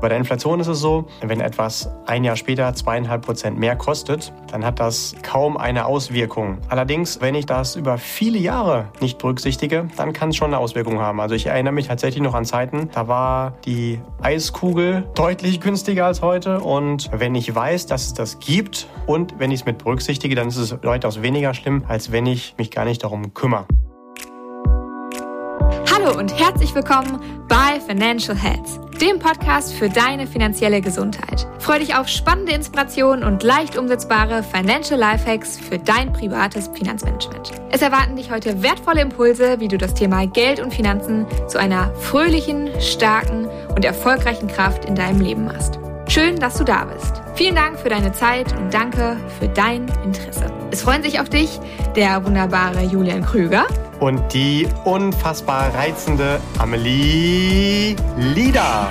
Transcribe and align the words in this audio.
Bei 0.00 0.08
der 0.08 0.16
Inflation 0.16 0.60
ist 0.60 0.66
es 0.66 0.80
so, 0.80 1.06
wenn 1.20 1.40
etwas 1.40 1.90
ein 2.06 2.24
Jahr 2.24 2.36
später 2.36 2.72
zweieinhalb 2.74 3.22
Prozent 3.22 3.58
mehr 3.58 3.76
kostet, 3.76 4.32
dann 4.50 4.64
hat 4.64 4.80
das 4.80 5.14
kaum 5.22 5.58
eine 5.58 5.84
Auswirkung. 5.84 6.58
Allerdings, 6.68 7.20
wenn 7.20 7.34
ich 7.34 7.44
das 7.44 7.76
über 7.76 7.98
viele 7.98 8.38
Jahre 8.38 8.88
nicht 9.00 9.18
berücksichtige, 9.18 9.88
dann 9.98 10.14
kann 10.14 10.30
es 10.30 10.36
schon 10.36 10.48
eine 10.48 10.58
Auswirkung 10.58 11.00
haben. 11.00 11.20
Also 11.20 11.34
ich 11.34 11.46
erinnere 11.46 11.74
mich 11.74 11.88
tatsächlich 11.88 12.22
noch 12.22 12.34
an 12.34 12.46
Zeiten, 12.46 12.88
da 12.94 13.08
war 13.08 13.58
die 13.66 14.00
Eiskugel 14.22 15.06
deutlich 15.14 15.60
günstiger 15.60 16.06
als 16.06 16.22
heute. 16.22 16.60
Und 16.60 17.10
wenn 17.12 17.34
ich 17.34 17.54
weiß, 17.54 17.84
dass 17.86 18.06
es 18.06 18.14
das 18.14 18.38
gibt 18.38 18.86
und 19.06 19.38
wenn 19.38 19.50
ich 19.50 19.60
es 19.60 19.66
mit 19.66 19.78
berücksichtige, 19.78 20.34
dann 20.34 20.48
ist 20.48 20.56
es 20.56 20.82
weitaus 20.82 21.20
weniger 21.20 21.52
schlimm, 21.52 21.84
als 21.88 22.10
wenn 22.10 22.24
ich 22.24 22.54
mich 22.56 22.70
gar 22.70 22.86
nicht 22.86 23.04
darum 23.04 23.34
kümmere. 23.34 23.66
Hallo 25.92 26.18
und 26.18 26.32
herzlich 26.38 26.74
willkommen 26.74 27.20
bei 27.48 27.80
Financial 27.80 28.36
Heads, 28.36 28.80
dem 29.00 29.18
Podcast 29.18 29.74
für 29.74 29.88
deine 29.88 30.26
finanzielle 30.26 30.80
Gesundheit. 30.80 31.46
Freue 31.58 31.80
dich 31.80 31.94
auf 31.94 32.08
spannende 32.08 32.52
Inspirationen 32.52 33.24
und 33.24 33.42
leicht 33.42 33.76
umsetzbare 33.76 34.42
Financial 34.42 34.98
Lifehacks 34.98 35.58
für 35.58 35.78
dein 35.78 36.12
privates 36.12 36.68
Finanzmanagement. 36.68 37.52
Es 37.70 37.82
erwarten 37.82 38.16
dich 38.16 38.30
heute 38.30 38.62
wertvolle 38.62 39.02
Impulse, 39.02 39.60
wie 39.60 39.68
du 39.68 39.78
das 39.78 39.94
Thema 39.94 40.26
Geld 40.26 40.60
und 40.60 40.72
Finanzen 40.72 41.26
zu 41.48 41.58
einer 41.58 41.94
fröhlichen, 41.96 42.70
starken 42.80 43.48
und 43.74 43.84
erfolgreichen 43.84 44.48
Kraft 44.48 44.84
in 44.86 44.94
deinem 44.94 45.20
Leben 45.20 45.44
machst. 45.44 45.78
Schön, 46.08 46.36
dass 46.40 46.56
du 46.56 46.64
da 46.64 46.86
bist. 46.86 47.20
Vielen 47.34 47.54
Dank 47.54 47.78
für 47.78 47.88
deine 47.88 48.12
Zeit 48.12 48.52
und 48.58 48.74
danke 48.74 49.16
für 49.38 49.48
dein 49.48 49.86
Interesse. 50.04 50.46
Es 50.70 50.82
freuen 50.82 51.02
sich 51.02 51.20
auf 51.20 51.28
dich 51.28 51.60
der 51.94 52.24
wunderbare 52.24 52.82
Julian 52.82 53.24
Krüger 53.24 53.66
und 54.00 54.32
die 54.32 54.66
unfassbar 54.84 55.74
reizende 55.74 56.40
Amelie 56.58 57.94
Lieder. 58.16 58.88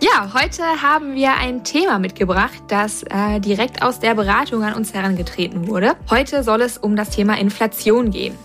Ja, 0.00 0.32
heute 0.34 0.62
haben 0.82 1.14
wir 1.14 1.34
ein 1.34 1.62
Thema 1.62 2.00
mitgebracht, 2.00 2.62
das 2.66 3.04
äh, 3.04 3.38
direkt 3.38 3.82
aus 3.82 4.00
der 4.00 4.14
Beratung 4.16 4.64
an 4.64 4.74
uns 4.74 4.92
herangetreten 4.92 5.68
wurde. 5.68 5.94
Heute 6.10 6.42
soll 6.42 6.62
es 6.62 6.76
um 6.76 6.96
das 6.96 7.10
Thema 7.10 7.38
Inflation 7.38 8.10
gehen. 8.10 8.36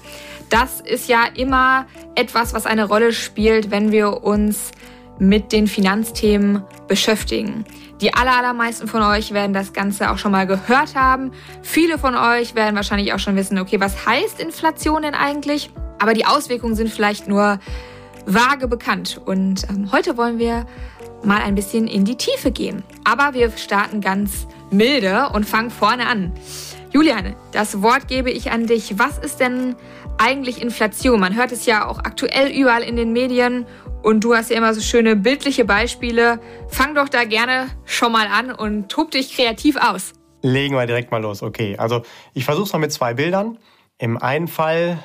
Das 0.50 0.82
ist 0.82 1.08
ja 1.10 1.26
immer 1.36 1.86
etwas, 2.16 2.54
was 2.54 2.66
eine 2.66 2.86
Rolle 2.86 3.14
spielt, 3.14 3.72
wenn 3.72 3.92
wir 3.92 4.24
uns 4.24 4.72
mit 5.20 5.52
den 5.52 5.68
Finanzthemen 5.68 6.64
beschäftigen. 6.88 7.66
Die 8.02 8.14
allermeisten 8.14 8.88
von 8.88 9.02
euch 9.02 9.34
werden 9.34 9.54
das 9.54 9.74
Ganze 9.74 10.12
auch 10.12 10.18
schon 10.18 10.32
mal 10.32 10.46
gehört 10.48 10.96
haben. 10.96 11.32
Viele 11.62 11.98
von 11.98 12.16
euch 12.16 12.56
werden 12.56 12.76
wahrscheinlich 12.76 13.14
auch 13.14 13.20
schon 13.20 13.36
wissen, 13.36 13.58
okay, 13.60 13.80
was 13.80 14.06
heißt 14.06 14.42
Inflation 14.42 15.04
denn 15.04 15.16
eigentlich? 15.16 15.70
Aber 16.00 16.14
die 16.14 16.26
Auswirkungen 16.26 16.76
sind 16.76 16.90
vielleicht 16.90 17.28
nur 17.28 17.60
vage 18.26 18.68
bekannt. 18.68 19.22
Und 19.24 19.70
ähm, 19.70 19.92
heute 19.92 20.18
wollen 20.18 20.40
wir 20.40 20.66
mal 21.24 21.42
ein 21.42 21.56
bisschen 21.56 21.88
in 21.88 22.04
die 22.04 22.18
Tiefe 22.18 22.52
gehen. 22.52 22.84
Aber 23.06 23.34
wir 23.34 23.52
starten 23.52 24.02
ganz 24.02 24.48
milde 24.72 25.30
und 25.34 25.46
fangen 25.46 25.72
vorne 25.72 26.08
an. 26.08 26.34
Julian, 26.92 27.36
das 27.52 27.82
Wort 27.82 28.08
gebe 28.08 28.30
ich 28.30 28.52
an 28.52 28.68
dich. 28.68 29.00
Was 29.00 29.18
ist 29.18 29.40
denn 29.40 29.76
eigentlich 30.18 30.62
Inflation? 30.62 31.20
Man 31.20 31.36
hört 31.36 31.52
es 31.52 31.66
ja 31.66 31.88
auch 31.88 32.00
aktuell 32.00 32.52
überall 32.52 32.84
in 32.84 32.96
den 32.96 33.14
Medien 33.14 33.66
und 34.02 34.24
du 34.24 34.36
hast 34.36 34.50
ja 34.50 34.58
immer 34.58 34.74
so 34.74 34.82
schöne 34.82 35.16
bildliche 35.16 35.66
Beispiele. 35.66 36.40
Fang 36.68 36.96
doch 36.96 37.10
da 37.10 37.24
gerne 37.24 37.68
schon 37.86 38.12
mal 38.12 38.28
an 38.28 38.52
und 38.52 38.90
tob 38.90 39.12
dich 39.12 39.36
kreativ 39.36 39.78
aus. 39.78 40.14
Legen 40.42 40.76
wir 40.76 40.86
direkt 40.86 41.12
mal 41.12 41.22
los. 41.22 41.42
Okay, 41.42 41.78
also 41.78 42.02
ich 42.34 42.46
versuche 42.46 42.66
es 42.66 42.74
mal 42.74 42.80
mit 42.80 42.92
zwei 42.92 43.14
Bildern. 43.14 43.58
Im 43.98 44.18
einen 44.18 44.48
Fall 44.48 45.00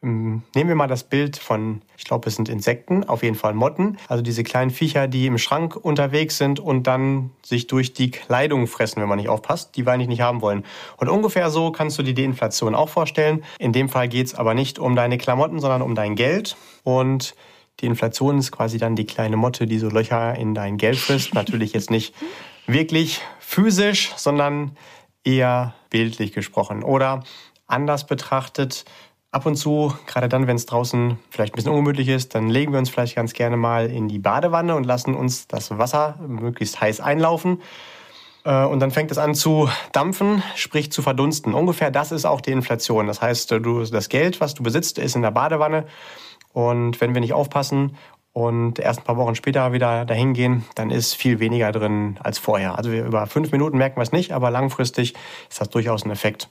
nehmen 0.00 0.44
wir 0.54 0.74
mal 0.76 0.86
das 0.86 1.02
Bild 1.04 1.36
von, 1.36 1.82
ich 1.96 2.04
glaube, 2.04 2.28
es 2.28 2.36
sind 2.36 2.48
Insekten, 2.48 3.04
auf 3.04 3.22
jeden 3.24 3.34
Fall 3.34 3.52
Motten, 3.52 3.98
also 4.06 4.22
diese 4.22 4.44
kleinen 4.44 4.70
Viecher, 4.70 5.08
die 5.08 5.26
im 5.26 5.38
Schrank 5.38 5.74
unterwegs 5.74 6.38
sind 6.38 6.60
und 6.60 6.86
dann 6.86 7.30
sich 7.44 7.66
durch 7.66 7.94
die 7.94 8.10
Kleidung 8.10 8.68
fressen, 8.68 9.00
wenn 9.02 9.08
man 9.08 9.18
nicht 9.18 9.28
aufpasst, 9.28 9.76
die 9.76 9.84
wir 9.84 9.92
eigentlich 9.92 10.08
nicht 10.08 10.20
haben 10.20 10.40
wollen. 10.40 10.64
Und 10.98 11.08
ungefähr 11.08 11.50
so 11.50 11.72
kannst 11.72 11.98
du 11.98 12.04
dir 12.04 12.14
die 12.14 12.24
Inflation 12.24 12.76
auch 12.76 12.88
vorstellen. 12.88 13.44
In 13.58 13.72
dem 13.72 13.88
Fall 13.88 14.08
geht 14.08 14.26
es 14.26 14.34
aber 14.36 14.54
nicht 14.54 14.78
um 14.78 14.94
deine 14.94 15.18
Klamotten, 15.18 15.58
sondern 15.58 15.82
um 15.82 15.96
dein 15.96 16.14
Geld. 16.14 16.56
Und 16.84 17.34
die 17.80 17.86
Inflation 17.86 18.38
ist 18.38 18.52
quasi 18.52 18.78
dann 18.78 18.94
die 18.94 19.06
kleine 19.06 19.36
Motte, 19.36 19.66
die 19.66 19.78
so 19.78 19.88
Löcher 19.88 20.36
in 20.36 20.54
dein 20.54 20.78
Geld 20.78 20.98
frisst. 20.98 21.34
Natürlich 21.34 21.72
jetzt 21.72 21.90
nicht 21.90 22.14
wirklich 22.66 23.20
physisch, 23.40 24.12
sondern 24.16 24.76
eher 25.24 25.74
bildlich 25.90 26.32
gesprochen. 26.32 26.84
Oder 26.84 27.24
anders 27.66 28.06
betrachtet, 28.06 28.84
Ab 29.30 29.44
und 29.44 29.56
zu, 29.56 29.92
gerade 30.06 30.28
dann, 30.28 30.46
wenn 30.46 30.56
es 30.56 30.64
draußen 30.64 31.18
vielleicht 31.28 31.52
ein 31.52 31.56
bisschen 31.56 31.72
ungemütlich 31.72 32.08
ist, 32.08 32.34
dann 32.34 32.48
legen 32.48 32.72
wir 32.72 32.78
uns 32.78 32.88
vielleicht 32.88 33.14
ganz 33.14 33.34
gerne 33.34 33.58
mal 33.58 33.90
in 33.90 34.08
die 34.08 34.18
Badewanne 34.18 34.74
und 34.74 34.84
lassen 34.84 35.14
uns 35.14 35.46
das 35.46 35.76
Wasser 35.76 36.18
möglichst 36.26 36.80
heiß 36.80 37.00
einlaufen. 37.00 37.60
Äh, 38.44 38.64
und 38.64 38.80
dann 38.80 38.90
fängt 38.90 39.10
es 39.10 39.18
an 39.18 39.34
zu 39.34 39.68
dampfen, 39.92 40.42
sprich 40.56 40.90
zu 40.90 41.02
verdunsten. 41.02 41.52
Ungefähr 41.52 41.90
das 41.90 42.10
ist 42.10 42.24
auch 42.24 42.40
die 42.40 42.52
Inflation. 42.52 43.06
Das 43.06 43.20
heißt, 43.20 43.50
du, 43.50 43.84
das 43.84 44.08
Geld, 44.08 44.40
was 44.40 44.54
du 44.54 44.62
besitzt, 44.62 44.98
ist 44.98 45.14
in 45.14 45.20
der 45.20 45.30
Badewanne. 45.30 45.84
Und 46.54 46.98
wenn 47.02 47.12
wir 47.12 47.20
nicht 47.20 47.34
aufpassen 47.34 47.98
und 48.32 48.78
erst 48.78 49.00
ein 49.00 49.04
paar 49.04 49.18
Wochen 49.18 49.34
später 49.34 49.74
wieder 49.74 50.06
dahin 50.06 50.32
gehen, 50.32 50.64
dann 50.74 50.90
ist 50.90 51.14
viel 51.14 51.38
weniger 51.38 51.70
drin 51.70 52.18
als 52.22 52.38
vorher. 52.38 52.78
Also 52.78 52.90
über 52.90 53.26
fünf 53.26 53.52
Minuten 53.52 53.76
merken 53.76 53.96
wir 53.96 54.04
es 54.04 54.12
nicht, 54.12 54.32
aber 54.32 54.50
langfristig 54.50 55.14
ist 55.50 55.60
das 55.60 55.68
durchaus 55.68 56.06
ein 56.06 56.10
Effekt, 56.10 56.48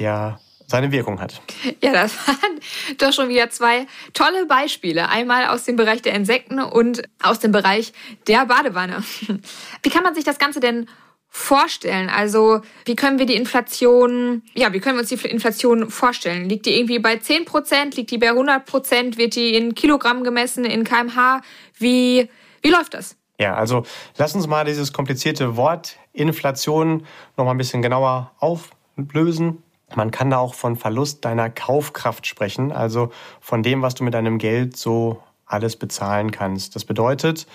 der 0.00 0.40
seine 0.68 0.92
Wirkung 0.92 1.20
hat. 1.20 1.40
Ja, 1.82 1.92
das 1.92 2.14
waren 2.28 2.60
doch 2.98 3.12
schon 3.12 3.28
wieder 3.30 3.50
zwei 3.50 3.86
tolle 4.12 4.46
Beispiele. 4.46 5.08
Einmal 5.08 5.46
aus 5.46 5.64
dem 5.64 5.76
Bereich 5.76 6.02
der 6.02 6.14
Insekten 6.14 6.60
und 6.60 7.02
aus 7.22 7.40
dem 7.40 7.52
Bereich 7.52 7.92
der 8.26 8.46
Badewanne. 8.46 9.02
Wie 9.82 9.90
kann 9.90 10.02
man 10.02 10.14
sich 10.14 10.24
das 10.24 10.38
Ganze 10.38 10.60
denn 10.60 10.86
vorstellen? 11.30 12.10
Also, 12.10 12.62
wie 12.86 12.96
können 12.96 13.18
wir 13.18 13.26
die 13.26 13.36
Inflation, 13.36 14.42
ja, 14.54 14.72
wie 14.72 14.80
können 14.80 14.96
wir 14.96 15.00
uns 15.00 15.10
die 15.10 15.28
Inflation 15.28 15.90
vorstellen? 15.90 16.48
Liegt 16.48 16.64
die 16.64 16.74
irgendwie 16.74 16.98
bei 16.98 17.16
10 17.18 17.44
Prozent? 17.44 17.96
Liegt 17.96 18.10
die 18.10 18.18
bei 18.18 18.30
100 18.30 18.64
Prozent? 18.64 19.18
Wird 19.18 19.36
die 19.36 19.54
in 19.54 19.74
Kilogramm 19.74 20.24
gemessen, 20.24 20.64
in 20.64 20.84
kmh? 20.84 21.42
Wie, 21.78 22.28
wie 22.62 22.70
läuft 22.70 22.94
das? 22.94 23.16
Ja, 23.38 23.54
also 23.54 23.84
lass 24.16 24.34
uns 24.34 24.46
mal 24.46 24.64
dieses 24.64 24.92
komplizierte 24.92 25.56
Wort 25.56 25.96
Inflation 26.12 27.06
noch 27.36 27.44
mal 27.44 27.52
ein 27.52 27.58
bisschen 27.58 27.82
genauer 27.82 28.32
auflösen. 28.38 29.62
Man 29.94 30.10
kann 30.10 30.30
da 30.30 30.38
auch 30.38 30.54
von 30.54 30.76
Verlust 30.76 31.24
deiner 31.24 31.50
Kaufkraft 31.50 32.26
sprechen, 32.26 32.72
also 32.72 33.10
von 33.40 33.62
dem, 33.62 33.82
was 33.82 33.94
du 33.94 34.04
mit 34.04 34.14
deinem 34.14 34.38
Geld 34.38 34.76
so 34.76 35.22
alles 35.46 35.76
bezahlen 35.76 36.30
kannst. 36.30 36.76
Das 36.76 36.84
bedeutet, 36.84 37.46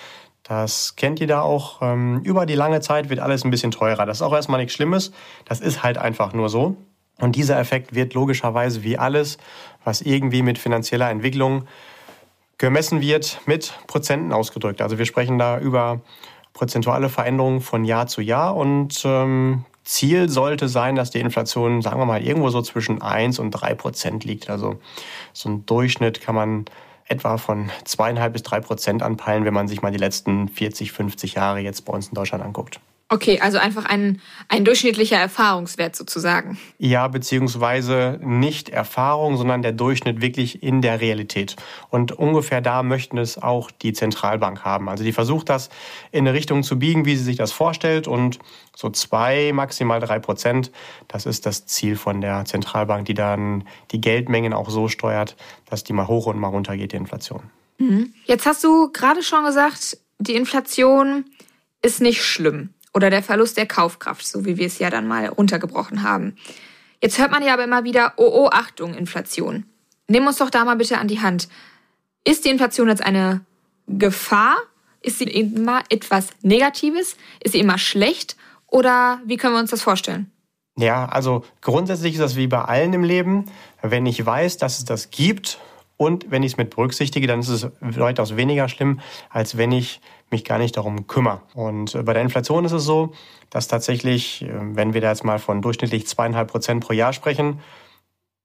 das 0.44 0.96
kennt 0.96 1.20
ihr 1.22 1.28
da 1.28 1.42
auch, 1.42 1.82
ähm, 1.82 2.22
über 2.24 2.46
die 2.46 2.56
lange 2.56 2.82
Zeit 2.82 3.10
wird 3.10 3.20
alles 3.20 3.46
ein 3.46 3.52
bisschen 3.52 3.72
teurer. 3.72 4.06
Das 4.06 4.18
ist 4.18 4.22
auch 4.22 4.34
erstmal 4.34 4.60
nichts 4.60 4.74
Schlimmes, 4.74 5.12
das 5.46 5.62
ist 5.62 5.84
halt 5.84 5.98
einfach 5.98 6.34
nur 6.34 6.50
so. 6.50 6.76
Und 7.20 7.36
dieser 7.36 7.60
Effekt 7.60 7.94
wird 7.94 8.14
logischerweise 8.14 8.84
wie 8.84 8.98
alles, 8.98 9.38
was 9.84 10.02
irgendwie 10.02 10.42
mit 10.42 10.58
finanzieller 10.58 11.10
Entwicklung 11.10 11.68
gemessen 12.58 13.02
wird, 13.02 13.40
mit 13.46 13.74
Prozenten 13.88 14.34
ausgedrückt. 14.34 14.82
Also 14.82 14.98
wir 14.98 15.06
sprechen 15.06 15.38
da 15.38 15.60
über 15.60 16.02
prozentuale 16.54 17.10
Veränderungen 17.10 17.62
von 17.62 17.86
Jahr 17.86 18.08
zu 18.08 18.22
Jahr 18.22 18.56
und 18.56 19.02
ähm, 19.06 19.66
Ziel 19.84 20.30
sollte 20.30 20.70
sein, 20.70 20.96
dass 20.96 21.12
die 21.12 21.20
Inflation, 21.20 21.82
sagen 21.82 22.00
wir 22.00 22.06
mal, 22.06 22.24
irgendwo 22.24 22.50
so 22.50 22.62
zwischen 22.62 23.02
1 23.02 23.40
und 23.40 23.52
3 23.52 23.76
Prozent 23.76 24.24
liegt. 24.24 24.50
Also 24.50 24.80
so 25.34 25.50
ein 25.50 25.66
Durchschnitt 25.66 26.22
kann 26.22 26.36
man 26.36 26.66
etwa 27.08 27.38
von 27.38 27.70
zweieinhalb 27.84 28.34
bis 28.34 28.44
drei 28.44 28.60
Prozent 28.60 29.04
anpeilen, 29.04 29.46
wenn 29.46 29.54
man 29.54 29.68
sich 29.68 29.82
mal 29.82 29.92
die 29.92 29.98
letzten 29.98 30.48
40, 30.48 30.92
50 30.92 31.34
Jahre 31.34 31.60
jetzt 31.60 31.86
bei 31.86 31.94
uns 31.94 32.08
in 32.08 32.16
Deutschland 32.16 32.44
anguckt. 32.44 32.80
Okay, 33.10 33.40
also 33.42 33.60
einfach 33.60 33.86
ein, 33.86 34.22
ein 34.48 34.66
durchschnittlicher 34.66 35.18
Erfahrungswert 35.18 35.96
sozusagen. 35.96 36.58
Ja, 36.80 37.08
beziehungsweise 37.08 38.18
nicht 38.24 38.70
Erfahrung, 38.70 39.38
sondern 39.38 39.62
der 39.62 39.74
Durchschnitt 39.74 40.22
wirklich 40.22 40.64
in 40.64 40.82
der 40.82 41.00
Realität. 41.00 41.56
Und 41.90 42.14
ungefähr 42.14 42.62
da 42.62 42.82
möchten 42.82 43.18
es 43.18 43.38
auch 43.38 43.70
die 43.70 43.94
Zentralbank 43.94 44.64
haben. 44.64 44.90
Also 44.90 45.04
die 45.04 45.12
versucht 45.12 45.50
das 45.50 45.70
in 46.12 46.28
eine 46.28 46.36
Richtung 46.36 46.64
zu 46.64 46.80
biegen, 46.80 47.06
wie 47.06 47.16
sie 47.16 47.24
sich 47.24 47.36
das 47.36 47.52
vorstellt. 47.52 48.08
Und 48.08 48.40
so 48.76 48.90
zwei, 48.90 49.52
maximal 49.54 50.00
drei 50.00 50.18
Prozent, 50.20 50.72
das 51.08 51.28
ist 51.28 51.46
das 51.46 51.68
Ziel 51.68 51.98
von 51.98 52.20
der 52.22 52.46
Zentralbank, 52.46 53.06
die 53.06 53.14
dann 53.14 53.66
die 53.92 54.02
Geldmengen 54.02 54.54
auch 54.54 54.70
so 54.70 54.88
steuert, 54.88 55.36
dass 55.70 55.84
die 55.84 55.94
mal 55.94 56.08
hoch 56.08 56.26
und 56.26 56.40
mal 56.40 56.48
runter 56.48 56.78
geht, 56.78 56.94
die 56.94 56.98
Inflation. 56.98 57.44
Mhm. 57.78 58.14
Jetzt 58.26 58.48
hast 58.48 58.64
du 58.64 58.92
gerade 58.92 59.22
schon 59.22 59.44
gesagt, 59.46 59.98
die 60.18 60.36
Inflation 60.36 61.26
ist 61.82 62.02
nicht 62.02 62.24
schlimm 62.24 62.74
oder 62.94 63.10
der 63.10 63.24
Verlust 63.24 63.58
der 63.58 63.66
Kaufkraft, 63.66 64.26
so 64.26 64.46
wie 64.46 64.58
wir 64.58 64.68
es 64.68 64.80
ja 64.80 64.90
dann 64.90 65.08
mal 65.08 65.28
runtergebrochen 65.28 66.04
haben. 66.04 66.36
Jetzt 67.02 67.20
hört 67.20 67.32
man 67.32 67.44
ja 67.44 67.54
aber 67.54 67.64
immer 67.64 67.84
wieder, 67.84 68.14
oh, 68.18 68.30
oh, 68.32 68.50
Achtung, 68.52 68.94
Inflation. 68.94 69.66
Nimm 70.08 70.28
uns 70.28 70.38
doch 70.38 70.50
da 70.50 70.64
mal 70.64 70.76
bitte 70.76 70.98
an 70.98 71.08
die 71.08 71.22
Hand. 71.22 71.50
Ist 72.24 72.46
die 72.46 72.50
Inflation 72.50 72.88
jetzt 72.88 73.04
eine 73.04 73.42
Gefahr? 73.88 74.56
Ist 75.02 75.20
sie 75.20 75.26
immer 75.26 75.84
etwas 75.90 76.30
Negatives? 76.42 77.18
Ist 77.42 77.52
sie 77.52 77.60
immer 77.60 77.78
schlecht? 77.78 78.38
Oder 78.68 79.22
wie 79.26 79.38
können 79.38 79.54
wir 79.54 79.60
uns 79.60 79.72
das 79.72 79.82
vorstellen? 79.82 80.32
Ja, 80.78 81.06
also 81.06 81.44
grundsätzlich 81.62 82.14
ist 82.14 82.22
das 82.22 82.36
wie 82.36 82.48
bei 82.48 82.62
allen 82.62 82.94
im 82.94 83.04
Leben. 83.04 83.46
Wenn 83.82 84.06
ich 84.06 84.26
weiß, 84.26 84.58
dass 84.58 84.80
es 84.80 84.86
das 84.86 85.12
gibt 85.12 85.60
und 85.98 86.32
wenn 86.32 86.42
ich 86.42 86.54
es 86.54 86.58
mit 86.58 86.72
berücksichtige, 86.72 87.28
dann 87.28 87.42
ist 87.42 87.50
es 87.50 87.68
weitaus 87.82 88.36
weniger 88.36 88.68
schlimm, 88.70 89.00
als 89.30 89.58
wenn 89.58 89.72
ich 89.72 90.02
mich 90.34 90.44
gar 90.44 90.58
nicht 90.58 90.76
darum 90.76 91.08
kümmere. 91.08 91.42
Und 91.54 91.96
äh, 91.96 92.04
bei 92.04 92.14
der 92.14 92.22
Inflation 92.22 92.66
ist 92.66 92.74
es 92.74 92.84
so, 92.84 93.14
dass 93.50 93.68
tatsächlich, 93.68 94.42
äh, 94.42 94.50
wenn 94.52 94.94
wir 94.94 95.02
da 95.02 95.10
jetzt 95.10 95.24
mal 95.24 95.40
von 95.40 95.62
durchschnittlich 95.62 96.08
zweieinhalb 96.08 96.52
Prozent 96.52 96.84
pro 96.84 96.94
Jahr 96.94 97.14
sprechen, 97.14 97.62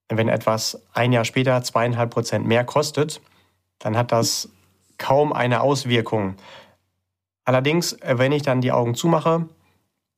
wenn 0.09 0.29
etwas 0.29 0.81
ein 0.93 1.13
Jahr 1.13 1.25
später 1.25 1.63
zweieinhalb 1.63 2.11
Prozent 2.11 2.47
mehr 2.47 2.65
kostet, 2.65 3.21
dann 3.79 3.97
hat 3.97 4.13
das 4.13 4.51
kaum 4.97 5.33
eine 5.33 5.61
Auswirkung. 5.61 6.37
Allerdings, 7.45 7.95
äh, 7.95 8.19
wenn 8.19 8.33
ich 8.33 8.43
dann 8.43 8.61
die 8.61 8.73
Augen 8.73 8.95
zumache 8.95 9.49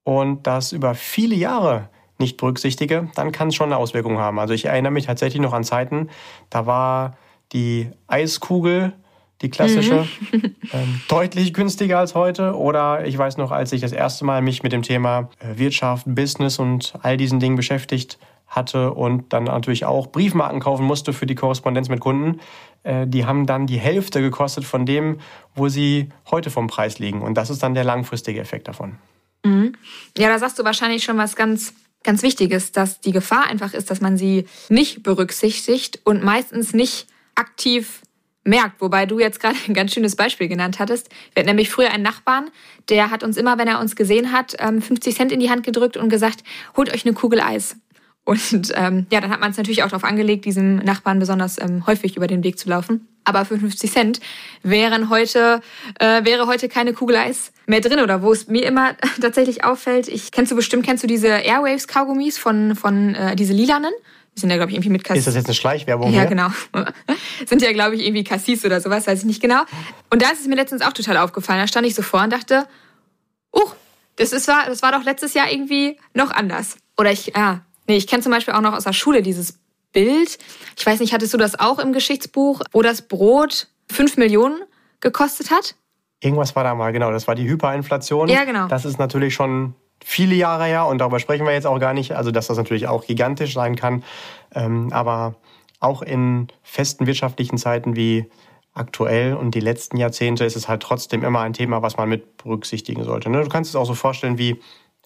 und 0.04 0.46
das 0.46 0.72
über 0.72 0.94
viele 0.94 1.36
Jahre 1.36 1.88
nicht 2.18 2.36
berücksichtige, 2.36 3.08
dann 3.14 3.32
kann 3.32 3.48
es 3.48 3.54
schon 3.54 3.66
eine 3.66 3.78
Auswirkung 3.78 4.18
haben. 4.18 4.38
Also 4.38 4.52
ich 4.52 4.66
erinnere 4.66 4.92
mich 4.92 5.06
tatsächlich 5.06 5.40
noch 5.40 5.54
an 5.54 5.64
Zeiten, 5.64 6.10
da 6.50 6.66
war 6.66 7.16
die 7.52 7.90
Eiskugel, 8.06 8.92
die 9.42 9.50
klassische, 9.50 10.06
mhm. 10.32 10.54
ähm, 10.72 11.00
deutlich 11.08 11.54
günstiger 11.54 11.98
als 11.98 12.14
heute. 12.14 12.54
Oder 12.54 13.06
ich 13.06 13.16
weiß 13.16 13.36
noch, 13.36 13.50
als 13.50 13.72
ich 13.72 13.80
das 13.80 13.92
erste 13.92 14.24
Mal 14.24 14.42
mich 14.42 14.62
mit 14.62 14.72
dem 14.72 14.82
Thema 14.82 15.30
äh, 15.38 15.58
Wirtschaft, 15.58 16.04
Business 16.06 16.58
und 16.58 16.94
all 17.02 17.16
diesen 17.16 17.40
Dingen 17.40 17.56
beschäftigt 17.56 18.18
hatte 18.46 18.92
und 18.92 19.32
dann 19.32 19.44
natürlich 19.44 19.84
auch 19.84 20.08
Briefmarken 20.08 20.60
kaufen 20.60 20.84
musste 20.84 21.12
für 21.12 21.26
die 21.26 21.36
Korrespondenz 21.36 21.88
mit 21.88 22.00
Kunden, 22.00 22.40
äh, 22.82 23.06
die 23.06 23.24
haben 23.24 23.46
dann 23.46 23.66
die 23.66 23.78
Hälfte 23.78 24.20
gekostet 24.20 24.64
von 24.64 24.84
dem, 24.84 25.20
wo 25.54 25.68
sie 25.68 26.08
heute 26.30 26.50
vom 26.50 26.66
Preis 26.66 26.98
liegen. 26.98 27.22
Und 27.22 27.34
das 27.34 27.48
ist 27.48 27.62
dann 27.62 27.74
der 27.74 27.84
langfristige 27.84 28.40
Effekt 28.40 28.68
davon. 28.68 28.98
Mhm. 29.44 29.74
Ja, 30.18 30.28
da 30.28 30.38
sagst 30.38 30.58
du 30.58 30.64
wahrscheinlich 30.64 31.04
schon 31.04 31.16
was 31.16 31.36
ganz 31.36 31.72
ganz 32.02 32.22
Wichtiges, 32.22 32.72
dass 32.72 33.00
die 33.00 33.12
Gefahr 33.12 33.46
einfach 33.46 33.74
ist, 33.74 33.90
dass 33.90 34.00
man 34.00 34.16
sie 34.16 34.46
nicht 34.68 35.02
berücksichtigt 35.02 36.00
und 36.04 36.24
meistens 36.24 36.72
nicht 36.72 37.06
aktiv 37.34 38.00
merkt. 38.50 38.80
Wobei 38.82 39.06
du 39.06 39.18
jetzt 39.18 39.40
gerade 39.40 39.56
ein 39.66 39.72
ganz 39.72 39.94
schönes 39.94 40.16
Beispiel 40.16 40.48
genannt 40.48 40.78
hattest. 40.78 41.08
Wir 41.32 41.40
hatten 41.40 41.48
nämlich 41.48 41.70
früher 41.70 41.90
einen 41.90 42.02
Nachbarn, 42.02 42.50
der 42.90 43.10
hat 43.10 43.22
uns 43.22 43.38
immer, 43.38 43.56
wenn 43.56 43.68
er 43.68 43.80
uns 43.80 43.96
gesehen 43.96 44.32
hat, 44.32 44.56
50 44.60 45.06
ähm, 45.06 45.16
Cent 45.16 45.32
in 45.32 45.40
die 45.40 45.48
Hand 45.48 45.64
gedrückt 45.64 45.96
und 45.96 46.10
gesagt, 46.10 46.44
holt 46.76 46.92
euch 46.92 47.06
eine 47.06 47.14
Kugel 47.14 47.40
Eis. 47.40 47.76
Und 48.24 48.72
ähm, 48.74 49.06
ja, 49.10 49.20
dann 49.20 49.30
hat 49.30 49.40
man 49.40 49.50
es 49.50 49.56
natürlich 49.56 49.82
auch 49.82 49.88
darauf 49.88 50.04
angelegt, 50.04 50.44
diesem 50.44 50.76
Nachbarn 50.76 51.18
besonders 51.18 51.58
ähm, 51.60 51.86
häufig 51.86 52.16
über 52.16 52.26
den 52.26 52.44
Weg 52.44 52.58
zu 52.58 52.68
laufen. 52.68 53.08
Aber 53.24 53.44
für 53.44 53.58
50 53.58 53.90
Cent 53.90 54.20
wären 54.62 55.10
heute, 55.10 55.60
äh, 55.98 56.24
wäre 56.24 56.46
heute 56.46 56.68
keine 56.68 56.92
Kugel 56.92 57.16
Eis 57.16 57.52
mehr 57.66 57.80
drin. 57.80 58.00
Oder 58.00 58.22
wo 58.22 58.32
es 58.32 58.46
mir 58.46 58.64
immer 58.66 58.94
tatsächlich 59.20 59.64
auffällt, 59.64 60.06
ich 60.06 60.32
kennst 60.32 60.52
du 60.52 60.56
bestimmt, 60.56 60.84
kennst 60.84 61.02
du 61.02 61.06
diese 61.06 61.28
Airwaves-Kaugummis 61.28 62.38
von, 62.38 62.76
von 62.76 63.14
äh, 63.14 63.36
diese 63.36 63.52
lilanen? 63.52 63.92
Die 64.36 64.40
sind 64.40 64.50
ja, 64.50 64.56
glaube 64.56 64.70
ich, 64.70 64.76
irgendwie 64.76 64.90
mit 64.90 65.04
Cassis. 65.04 65.20
Ist 65.20 65.26
das 65.28 65.34
jetzt 65.34 65.46
eine 65.46 65.54
Schleichwerbung? 65.54 66.12
Ja, 66.12 66.20
hier? 66.20 66.28
genau. 66.28 66.48
sind 67.46 67.62
ja, 67.62 67.72
glaube 67.72 67.96
ich, 67.96 68.04
irgendwie 68.04 68.24
Cassis 68.24 68.64
oder 68.64 68.80
sowas, 68.80 69.06
weiß 69.06 69.20
ich 69.20 69.24
nicht 69.24 69.42
genau. 69.42 69.62
Und 70.10 70.22
da 70.22 70.30
ist 70.30 70.40
es 70.40 70.46
mir 70.46 70.54
letztens 70.54 70.82
auch 70.82 70.92
total 70.92 71.16
aufgefallen. 71.16 71.60
Da 71.60 71.66
stand 71.66 71.86
ich 71.86 71.94
so 71.94 72.02
vor 72.02 72.22
und 72.22 72.32
dachte, 72.32 72.66
uh, 73.54 73.70
das, 74.16 74.32
ist, 74.32 74.48
das 74.48 74.82
war 74.82 74.92
doch 74.92 75.04
letztes 75.04 75.34
Jahr 75.34 75.50
irgendwie 75.50 75.98
noch 76.14 76.30
anders. 76.30 76.76
Oder 76.96 77.10
ich, 77.10 77.34
ah, 77.36 77.62
Nee, 77.90 77.96
ich 77.96 78.06
kenne 78.06 78.22
zum 78.22 78.30
Beispiel 78.30 78.54
auch 78.54 78.60
noch 78.60 78.74
aus 78.74 78.84
der 78.84 78.92
Schule 78.92 79.20
dieses 79.20 79.58
Bild. 79.92 80.38
Ich 80.78 80.86
weiß 80.86 81.00
nicht, 81.00 81.12
hattest 81.12 81.34
du 81.34 81.38
das 81.38 81.58
auch 81.58 81.80
im 81.80 81.92
Geschichtsbuch, 81.92 82.60
wo 82.70 82.82
das 82.82 83.02
Brot 83.02 83.66
5 83.90 84.16
Millionen 84.16 84.60
gekostet 85.00 85.50
hat? 85.50 85.74
Irgendwas 86.20 86.54
war 86.54 86.62
da 86.62 86.76
mal, 86.76 86.92
genau. 86.92 87.10
Das 87.10 87.26
war 87.26 87.34
die 87.34 87.48
Hyperinflation. 87.48 88.28
Ja, 88.28 88.44
genau. 88.44 88.68
Das 88.68 88.84
ist 88.84 89.00
natürlich 89.00 89.34
schon 89.34 89.74
viele 90.04 90.34
Jahre 90.34 90.64
her 90.64 90.86
und 90.86 90.98
darüber 90.98 91.20
sprechen 91.20 91.46
wir 91.46 91.52
jetzt 91.52 91.66
auch 91.66 91.78
gar 91.78 91.94
nicht. 91.94 92.12
Also, 92.12 92.30
dass 92.30 92.46
das 92.46 92.56
natürlich 92.56 92.88
auch 92.88 93.06
gigantisch 93.06 93.54
sein 93.54 93.76
kann. 93.76 94.02
Ähm, 94.54 94.92
aber 94.92 95.34
auch 95.78 96.02
in 96.02 96.48
festen 96.62 97.06
wirtschaftlichen 97.06 97.58
Zeiten 97.58 97.96
wie 97.96 98.26
aktuell 98.74 99.34
und 99.34 99.54
die 99.54 99.60
letzten 99.60 99.96
Jahrzehnte 99.96 100.44
ist 100.44 100.56
es 100.56 100.68
halt 100.68 100.82
trotzdem 100.82 101.24
immer 101.24 101.40
ein 101.40 101.52
Thema, 101.52 101.82
was 101.82 101.96
man 101.96 102.08
mit 102.08 102.36
berücksichtigen 102.38 103.02
sollte. 103.04 103.28
Ne? 103.28 103.42
Du 103.42 103.48
kannst 103.48 103.70
es 103.70 103.76
auch 103.76 103.84
so 103.84 103.94
vorstellen 103.94 104.38
wie 104.38 104.60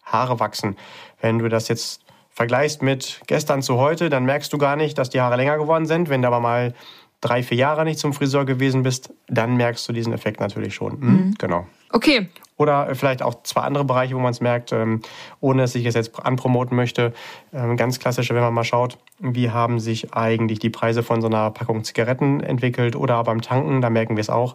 Haare 0.05 0.39
wachsen. 0.39 0.77
Wenn 1.21 1.39
du 1.39 1.49
das 1.49 1.69
jetzt 1.69 2.03
vergleichst 2.31 2.83
mit 2.83 3.23
gestern 3.27 3.63
zu 3.63 3.79
heute, 3.79 4.11
dann 4.11 4.25
merkst 4.25 4.53
du 4.53 4.59
gar 4.59 4.77
nicht, 4.77 4.99
dass 4.99 5.09
die 5.09 5.21
Haare 5.21 5.37
länger 5.37 5.57
geworden 5.57 5.87
sind. 5.87 6.09
Wenn 6.09 6.21
du 6.21 6.29
aber 6.29 6.41
mal 6.41 6.75
drei, 7.21 7.43
vier 7.43 7.57
Jahre 7.57 7.85
nicht 7.85 7.99
zum 7.99 8.13
Friseur 8.13 8.45
gewesen 8.45 8.83
bist, 8.83 9.15
dann 9.29 9.57
merkst 9.57 9.89
du 9.89 9.93
diesen 9.93 10.13
Effekt 10.13 10.41
natürlich 10.41 10.75
schon. 10.75 10.99
Mhm. 10.99 11.09
Mhm. 11.09 11.35
Genau. 11.39 11.67
Okay. 11.91 12.29
Oder 12.57 12.95
vielleicht 12.95 13.23
auch 13.23 13.43
zwei 13.43 13.63
andere 13.63 13.85
Bereiche, 13.85 14.15
wo 14.15 14.21
man 14.21 14.31
es 14.31 14.41
merkt, 14.41 14.73
ähm, 14.73 15.01
ohne 15.41 15.63
dass 15.63 15.75
ich 15.75 15.87
es 15.87 15.95
jetzt 15.95 16.25
anpromoten 16.25 16.77
möchte. 16.77 17.13
Ähm, 17.53 17.77
ganz 17.77 17.99
klassische, 17.99 18.35
wenn 18.35 18.43
man 18.43 18.55
mal 18.55 18.65
schaut, 18.65 18.97
wie 19.19 19.51
haben 19.51 19.81
sich 19.81 20.15
eigentlich 20.15 20.61
die 20.61 20.71
Preise 20.71 21.03
von 21.03 21.21
so 21.21 21.27
einer 21.27 21.51
Packung 21.51 21.83
Zigaretten 21.83 22.41
entwickelt 22.41 22.95
oder 22.95 23.23
beim 23.25 23.43
Tanken, 23.43 23.81
da 23.81 23.91
merken 23.91 24.17
wir 24.17 24.21
es 24.21 24.31
auch. 24.31 24.55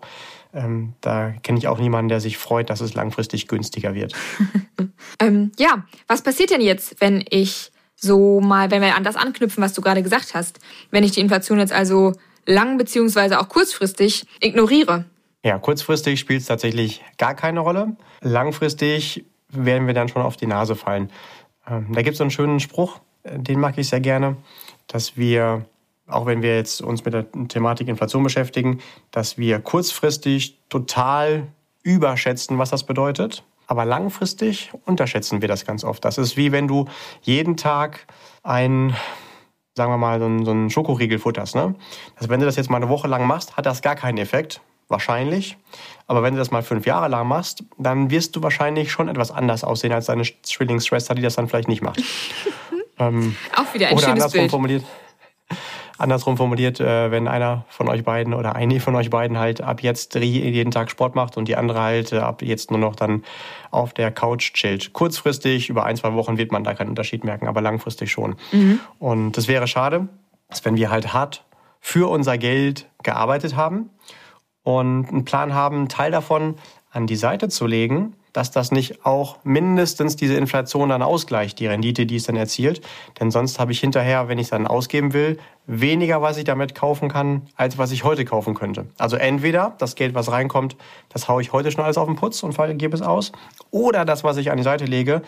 Ähm, 0.53 0.93
da 1.01 1.33
kenne 1.43 1.59
ich 1.59 1.67
auch 1.67 1.77
niemanden, 1.77 2.09
der 2.09 2.21
sich 2.21 2.37
freut, 2.37 2.69
dass 2.69 2.79
es 2.79 2.93
langfristig 2.93 3.47
günstiger 3.47 3.93
wird. 3.93 4.13
ähm, 5.19 5.51
ja, 5.59 5.83
was 6.07 6.21
passiert 6.21 6.51
denn 6.51 6.61
jetzt, 6.61 7.01
wenn 7.01 7.23
ich 7.29 7.71
so 7.95 8.39
mal, 8.39 8.71
wenn 8.71 8.81
wir 8.81 8.95
an 8.95 9.03
das 9.03 9.17
anknüpfen, 9.17 9.61
was 9.61 9.73
du 9.73 9.81
gerade 9.81 10.01
gesagt 10.01 10.33
hast, 10.33 10.59
wenn 10.89 11.03
ich 11.03 11.11
die 11.11 11.19
Inflation 11.19 11.59
jetzt 11.59 11.73
also 11.73 12.13
lang 12.45 12.77
beziehungsweise 12.77 13.39
auch 13.39 13.49
kurzfristig 13.49 14.25
ignoriere? 14.39 15.05
Ja, 15.43 15.57
kurzfristig 15.57 16.19
spielt 16.19 16.41
es 16.41 16.47
tatsächlich 16.47 17.03
gar 17.17 17.33
keine 17.33 17.61
Rolle. 17.61 17.95
Langfristig 18.21 19.25
werden 19.47 19.87
wir 19.87 19.93
dann 19.93 20.09
schon 20.09 20.21
auf 20.21 20.37
die 20.37 20.47
Nase 20.47 20.75
fallen. 20.75 21.11
Ähm, 21.67 21.87
da 21.93 22.01
gibt 22.01 22.15
es 22.15 22.21
einen 22.21 22.31
schönen 22.31 22.59
Spruch, 22.59 22.99
äh, 23.23 23.39
den 23.39 23.59
mag 23.59 23.77
ich 23.77 23.89
sehr 23.89 24.01
gerne, 24.01 24.37
dass 24.87 25.17
wir 25.17 25.65
auch 26.09 26.25
wenn 26.25 26.41
wir 26.41 26.55
jetzt 26.55 26.81
uns 26.81 27.05
mit 27.05 27.13
der 27.13 27.25
Thematik 27.47 27.87
Inflation 27.87 28.23
beschäftigen, 28.23 28.79
dass 29.11 29.37
wir 29.37 29.59
kurzfristig 29.59 30.57
total 30.69 31.47
überschätzen, 31.83 32.57
was 32.57 32.71
das 32.71 32.83
bedeutet. 32.83 33.43
Aber 33.67 33.85
langfristig 33.85 34.71
unterschätzen 34.85 35.41
wir 35.41 35.47
das 35.47 35.65
ganz 35.65 35.83
oft. 35.83 36.03
Das 36.03 36.17
ist 36.17 36.35
wie 36.35 36.51
wenn 36.51 36.67
du 36.67 36.85
jeden 37.21 37.55
Tag 37.55 38.07
ein, 38.41 38.95
sagen 39.75 39.91
wir 39.91 39.97
mal, 39.97 40.19
so 40.19 40.25
einen, 40.25 40.45
so 40.45 40.51
einen 40.51 40.69
Schokoriegel 40.71 41.19
futterst. 41.19 41.55
Ne? 41.55 41.75
Also 42.15 42.29
wenn 42.29 42.39
du 42.39 42.47
das 42.47 42.55
jetzt 42.55 42.71
mal 42.71 42.77
eine 42.77 42.89
Woche 42.89 43.07
lang 43.07 43.27
machst, 43.27 43.57
hat 43.57 43.67
das 43.67 43.83
gar 43.83 43.95
keinen 43.95 44.17
Effekt. 44.17 44.61
Wahrscheinlich. 44.89 45.57
Aber 46.07 46.23
wenn 46.23 46.33
du 46.33 46.39
das 46.39 46.49
mal 46.49 46.63
fünf 46.63 46.87
Jahre 46.87 47.07
lang 47.07 47.27
machst, 47.27 47.63
dann 47.77 48.09
wirst 48.09 48.35
du 48.35 48.41
wahrscheinlich 48.41 48.91
schon 48.91 49.07
etwas 49.07 49.29
anders 49.29 49.63
aussehen 49.63 49.93
als 49.93 50.07
deine 50.07 50.23
Zwillingsschwester, 50.23 51.13
die 51.13 51.21
das 51.21 51.35
dann 51.35 51.47
vielleicht 51.47 51.67
nicht 51.67 51.83
macht. 51.83 52.01
ähm, 52.99 53.35
Auch 53.55 53.71
wieder 53.73 53.89
ein 53.89 53.93
oder 53.93 54.07
schönes 54.07 54.31
Bild. 54.31 54.49
Formuliert, 54.49 54.83
andersrum 55.99 56.37
formuliert, 56.37 56.79
äh, 56.79 57.11
wenn 57.11 57.27
einer 57.27 57.65
von 57.69 57.87
euch 57.87 58.03
beiden 58.03 58.33
oder 58.33 58.55
eine 58.55 58.79
von 58.79 58.95
euch 58.95 59.11
beiden 59.11 59.37
halt 59.37 59.61
ab 59.61 59.83
jetzt 59.83 60.15
jeden 60.15 60.71
Tag 60.71 60.89
Sport 60.89 61.13
macht 61.13 61.37
und 61.37 61.47
die 61.47 61.55
andere 61.55 61.81
halt 61.81 62.11
äh, 62.11 62.17
ab 62.17 62.41
jetzt 62.41 62.71
nur 62.71 62.79
noch 62.79 62.95
dann 62.95 63.23
auf 63.69 63.93
der 63.93 64.09
Couch 64.09 64.53
chillt. 64.53 64.93
Kurzfristig, 64.93 65.69
über 65.69 65.83
ein, 65.83 65.97
zwei 65.97 66.13
Wochen 66.13 66.39
wird 66.39 66.51
man 66.51 66.63
da 66.63 66.73
keinen 66.73 66.89
Unterschied 66.89 67.23
merken, 67.23 67.47
aber 67.47 67.61
langfristig 67.61 68.11
schon. 68.11 68.37
Mhm. 68.51 68.79
Und 68.97 69.37
das 69.37 69.47
wäre 69.47 69.67
schade, 69.67 70.07
dass 70.49 70.65
wenn 70.65 70.77
wir 70.77 70.89
halt 70.89 71.13
hart 71.13 71.43
für 71.79 72.09
unser 72.09 72.39
Geld 72.39 72.87
gearbeitet 73.03 73.55
haben 73.55 73.91
und 74.63 75.09
einen 75.09 75.25
Plan 75.25 75.53
haben, 75.53 75.77
einen 75.77 75.89
Teil 75.89 76.11
davon 76.11 76.55
an 76.91 77.07
die 77.07 77.15
Seite 77.15 77.49
zu 77.49 77.67
legen, 77.67 78.15
dass 78.33 78.51
das 78.51 78.71
nicht 78.71 79.05
auch 79.05 79.37
mindestens 79.43 80.15
diese 80.15 80.35
Inflation 80.35 80.89
dann 80.89 81.01
ausgleicht, 81.01 81.59
die 81.59 81.67
Rendite, 81.67 82.05
die 82.05 82.15
es 82.15 82.23
dann 82.23 82.35
erzielt. 82.35 82.81
Denn 83.19 83.31
sonst 83.31 83.59
habe 83.59 83.71
ich 83.71 83.79
hinterher, 83.79 84.27
wenn 84.27 84.37
ich 84.37 84.45
es 84.45 84.49
dann 84.51 84.67
ausgeben 84.67 85.13
will, 85.13 85.39
weniger, 85.65 86.21
was 86.21 86.37
ich 86.37 86.43
damit 86.43 86.75
kaufen 86.75 87.09
kann, 87.09 87.47
als 87.55 87.77
was 87.77 87.91
ich 87.91 88.03
heute 88.03 88.25
kaufen 88.25 88.53
könnte. 88.53 88.87
Also 88.97 89.15
entweder 89.15 89.75
das 89.77 89.95
Geld, 89.95 90.13
was 90.13 90.31
reinkommt, 90.31 90.75
das 91.09 91.27
haue 91.27 91.41
ich 91.41 91.53
heute 91.53 91.71
schon 91.71 91.83
alles 91.83 91.97
auf 91.97 92.07
den 92.07 92.15
Putz 92.15 92.43
und 92.43 92.55
gebe 92.77 92.95
es 92.95 93.01
aus. 93.01 93.31
Oder 93.71 94.05
das, 94.05 94.23
was 94.23 94.37
ich 94.37 94.51
an 94.51 94.57
die 94.57 94.63
Seite 94.63 94.85
lege, 94.85 95.21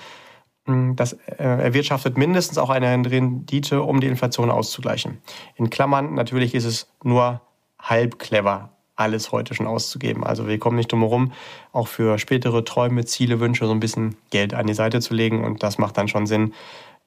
hm, 0.66 0.96
das 0.96 1.14
äh, 1.14 1.44
erwirtschaftet 1.44 2.18
mindestens 2.18 2.58
auch 2.58 2.70
eine 2.70 2.88
Rendite, 2.88 3.82
um 3.82 4.00
die 4.00 4.08
Inflation 4.08 4.52
auszugleichen. 4.52 5.22
In 5.56 5.70
Klammern, 5.70 6.14
natürlich 6.14 6.54
ist 6.54 6.66
es 6.66 6.92
nur 7.04 7.42
halb 7.80 8.20
clever 8.20 8.70
alles 8.96 9.32
heute 9.32 9.54
schon 9.54 9.68
auszugeben. 9.68 10.24
Also 10.24 10.48
wir 10.48 10.60
kommen 10.60 10.76
nicht 10.76 10.92
drum 10.92 11.02
herum, 11.02 11.32
auch 11.72 11.88
für 11.88 12.20
spätere 12.20 12.64
Träume, 12.64 13.06
Ziele, 13.06 13.40
Wünsche 13.40 13.66
so 13.66 13.72
ein 13.72 13.80
bisschen 13.80 14.16
Geld 14.30 14.54
an 14.54 14.68
die 14.68 14.74
Seite 14.74 15.02
zu 15.02 15.14
legen. 15.14 15.44
Und 15.44 15.64
das 15.64 15.78
macht 15.78 15.98
dann 15.98 16.08
schon 16.08 16.28
Sinn, 16.28 16.54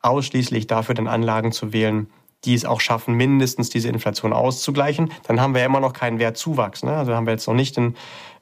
ausschließlich 0.01 0.67
dafür 0.67 0.95
dann 0.95 1.09
Anlagen 1.09 1.53
zu 1.53 1.73
wählen, 1.73 2.09
die 2.45 2.55
es 2.55 2.65
auch 2.65 2.81
schaffen, 2.81 3.15
mindestens 3.15 3.71
diese 3.71 3.89
Inflation 3.89 4.33
auszugleichen. 4.33 5.11
Dann 5.27 5.41
haben 5.41 5.55
wir 5.55 5.61
ja 5.61 5.67
immer 5.67 5.81
noch 5.81 5.93
keinen 5.95 6.19
Wertzuwachs. 6.19 6.83
Ne? 6.83 6.95
Also 6.95 7.15
haben 7.15 7.27
wir 7.27 7.33
jetzt 7.33 7.47
noch 7.47 7.55
nicht 7.55 7.77
den, 7.77 7.97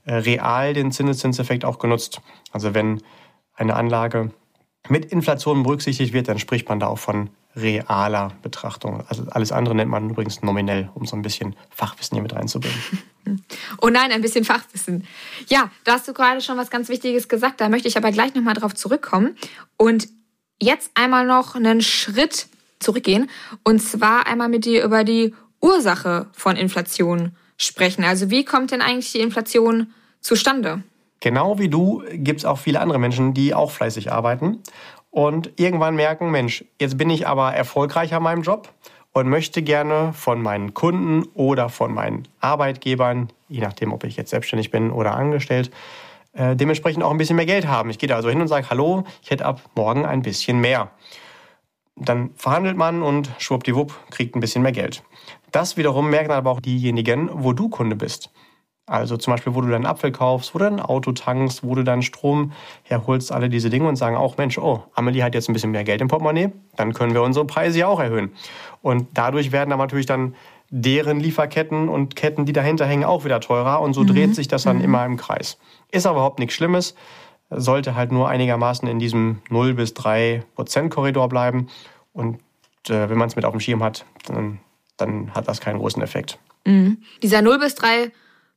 äh, 0.05 0.15
real 0.15 0.75
den 0.75 0.91
Zinseszinseffekt 0.91 1.65
auch 1.65 1.79
genutzt. 1.79 2.21
Also 2.51 2.75
wenn 2.75 3.01
eine 3.55 3.75
Anlage 3.75 4.33
mit 4.89 5.05
Inflation 5.07 5.63
berücksichtigt 5.63 6.13
wird, 6.13 6.29
dann 6.29 6.39
spricht 6.39 6.69
man 6.69 6.81
da 6.81 6.89
auch 6.89 6.99
von 6.99 7.31
realer 7.55 8.33
Betrachtung. 8.43 9.05
Also 9.09 9.25
alles 9.31 9.53
andere 9.53 9.75
nennt 9.75 9.91
man 9.91 10.11
übrigens 10.11 10.43
nominell, 10.43 10.91
um 10.95 11.07
so 11.07 11.17
ein 11.17 11.23
bisschen 11.23 11.55
Fachwissen 11.71 12.17
hier 12.17 12.23
mit 12.23 12.35
reinzubringen. 12.35 12.79
Oh 13.81 13.89
nein, 13.89 14.11
ein 14.11 14.21
bisschen 14.21 14.45
Fachwissen. 14.45 15.07
Ja, 15.49 15.71
da 15.85 15.93
hast 15.93 16.09
du 16.09 16.13
gerade 16.13 16.41
schon 16.41 16.59
was 16.59 16.71
ganz 16.71 16.89
Wichtiges 16.89 17.29
gesagt. 17.29 17.61
Da 17.61 17.69
möchte 17.69 17.87
ich 17.87 17.97
aber 17.97 18.11
gleich 18.11 18.35
nochmal 18.35 18.55
drauf 18.55 18.75
zurückkommen. 18.75 19.37
Und 19.77 20.09
jetzt 20.61 20.91
einmal 20.95 21.25
noch 21.25 21.55
einen 21.55 21.83
Schritt 21.83 22.49
zurückgehen. 22.81 23.31
Und 23.63 23.81
zwar 23.81 24.27
einmal 24.27 24.49
mit 24.49 24.65
dir 24.65 24.83
über 24.83 25.05
die 25.05 25.37
Ursache 25.61 26.27
von 26.33 26.57
Inflation 26.57 27.37
sprechen. 27.57 28.03
Also 28.03 28.29
wie 28.29 28.45
kommt 28.45 28.73
denn 28.73 28.83
eigentlich 28.83 29.13
die 29.13 29.21
Inflation 29.21 29.95
zustande? 30.21 30.83
Genau 31.21 31.61
wie 31.61 31.69
du 31.69 32.03
gibt 32.11 32.41
es 32.41 32.45
auch 32.45 32.59
viele 32.59 32.81
andere 32.81 32.99
Menschen, 32.99 33.35
die 33.35 33.55
auch 33.55 33.71
fleißig 33.71 34.11
arbeiten 34.11 34.59
und 35.13 35.53
irgendwann 35.57 35.95
merken, 35.95 36.31
Mensch, 36.31 36.65
jetzt 36.81 36.97
bin 36.97 37.11
ich 37.11 37.29
aber 37.29 37.53
erfolgreich 37.53 38.15
an 38.15 38.23
meinem 38.23 38.43
Job 38.43 38.73
und 39.13 39.29
möchte 39.29 39.63
gerne 39.63 40.15
von 40.15 40.41
meinen 40.41 40.73
Kunden 40.73 41.29
oder 41.35 41.69
von 41.69 41.93
meinen 41.93 42.27
Arbeitgebern, 42.41 43.29
je 43.49 43.61
nachdem, 43.61 43.93
ob 43.93 44.05
ich 44.05 44.17
jetzt 44.17 44.31
selbstständig 44.31 44.71
bin 44.71 44.91
oder 44.91 45.15
angestellt, 45.15 45.71
äh, 46.33 46.57
dementsprechend 46.57 47.05
auch 47.05 47.11
ein 47.11 47.19
bisschen 47.19 47.37
mehr 47.37 47.45
Geld 47.45 47.67
haben. 47.67 47.91
Ich 47.91 47.99
gehe 47.99 48.09
da 48.09 48.17
also 48.17 48.31
hin 48.31 48.41
und 48.41 48.49
sage, 48.49 48.71
hallo, 48.71 49.05
ich 49.23 49.31
hätte 49.31 49.45
ab 49.45 49.61
morgen 49.75 50.07
ein 50.07 50.23
bisschen 50.23 50.61
mehr. 50.61 50.91
Dann 51.95 52.31
verhandelt 52.37 52.79
man 52.79 53.03
und 53.03 53.31
schwuppdiwupp 53.37 53.93
kriegt 54.11 54.35
ein 54.35 54.41
bisschen 54.41 54.63
mehr 54.63 54.73
Geld. 54.73 55.03
Das 55.51 55.77
wiederum 55.77 56.09
merken 56.09 56.33
aber 56.33 56.51
auch 56.51 56.61
diejenigen, 56.61 57.29
wo 57.31 57.53
du 57.53 57.69
Kunde 57.69 57.97
bist. 57.97 58.31
Also 58.87 59.17
zum 59.17 59.33
Beispiel, 59.33 59.55
wo 59.55 59.61
du 59.61 59.69
deinen 59.69 59.87
Apfel 59.87 60.11
kaufst, 60.11 60.55
wo 60.55 60.59
du 60.59 60.65
dein 60.65 60.81
Auto 60.81 61.13
tankst, 61.13 61.63
wo 61.63 61.75
du 61.75 61.85
deinen 61.85 62.03
Strom 62.03 62.53
herholst, 62.83 63.31
alle 63.31 63.49
diese 63.49 63.71
Dinge 63.71 63.89
und 63.89 63.97
sagen 63.97 64.17
auch, 64.17 64.37
Mensch, 64.39 64.59
oh, 64.59 64.83
Amelie 64.95 65.23
hat 65.23 65.35
jetzt 65.35 65.49
ein 65.49 65.53
bisschen 65.53 65.71
mehr 65.71 65.85
Geld 65.85 66.01
im 66.01 66.09
Portemonnaie, 66.09 66.51
dann 66.77 66.93
können 66.93 67.15
wir 67.15 67.23
unsere 67.23 67.47
Preise 67.47 67.79
ja 67.79 67.87
auch 67.87 68.01
erhöhen. 68.01 68.33
Und 68.83 69.07
dadurch 69.15 69.53
werden 69.53 69.71
dann 69.71 69.79
natürlich 69.79 70.07
dann 70.07 70.35
deren 70.69 71.21
Lieferketten 71.21 71.89
und 71.89 72.17
Ketten, 72.17 72.45
die 72.45 72.53
dahinter 72.53 72.87
hängen, 72.87 73.05
auch 73.05 73.25
wieder 73.25 73.41
teurer 73.41 73.81
und 73.81 73.95
so 73.95 74.03
mhm. 74.03 74.09
dreht 74.09 74.35
sich 74.35 74.49
das 74.49 74.65
dann 74.65 74.79
mhm. 74.79 74.85
immer 74.85 75.07
im 75.07 75.17
Kreis. 75.17 75.59
Ist 75.93 76.07
aber 76.07 76.17
überhaupt 76.17 76.41
nichts 76.41 76.55
Schlimmes, 76.55 76.97
sollte 77.51 77.95
halt 77.95 78.11
nur 78.11 78.29
einigermaßen 78.29 78.89
in 78.89 78.99
diesem 78.99 79.43
0 79.49 79.75
bis 79.75 79.95
3 79.95 80.43
Prozent 80.57 80.91
Korridor 80.91 81.29
bleiben 81.29 81.69
und 82.13 82.41
äh, 82.89 83.09
wenn 83.09 83.19
man 83.19 83.29
es 83.29 83.37
mit 83.37 83.45
auf 83.45 83.53
dem 83.53 83.61
Schirm 83.61 83.83
hat, 83.83 84.07
dann, 84.27 84.59
dann 84.97 85.33
hat 85.35 85.47
das 85.47 85.61
keinen 85.61 85.79
großen 85.79 86.03
Effekt. 86.03 86.39
Mhm. 86.65 86.99
Dieser 87.23 87.43
0 87.43 87.59
bis 87.59 87.75
3 87.75 88.11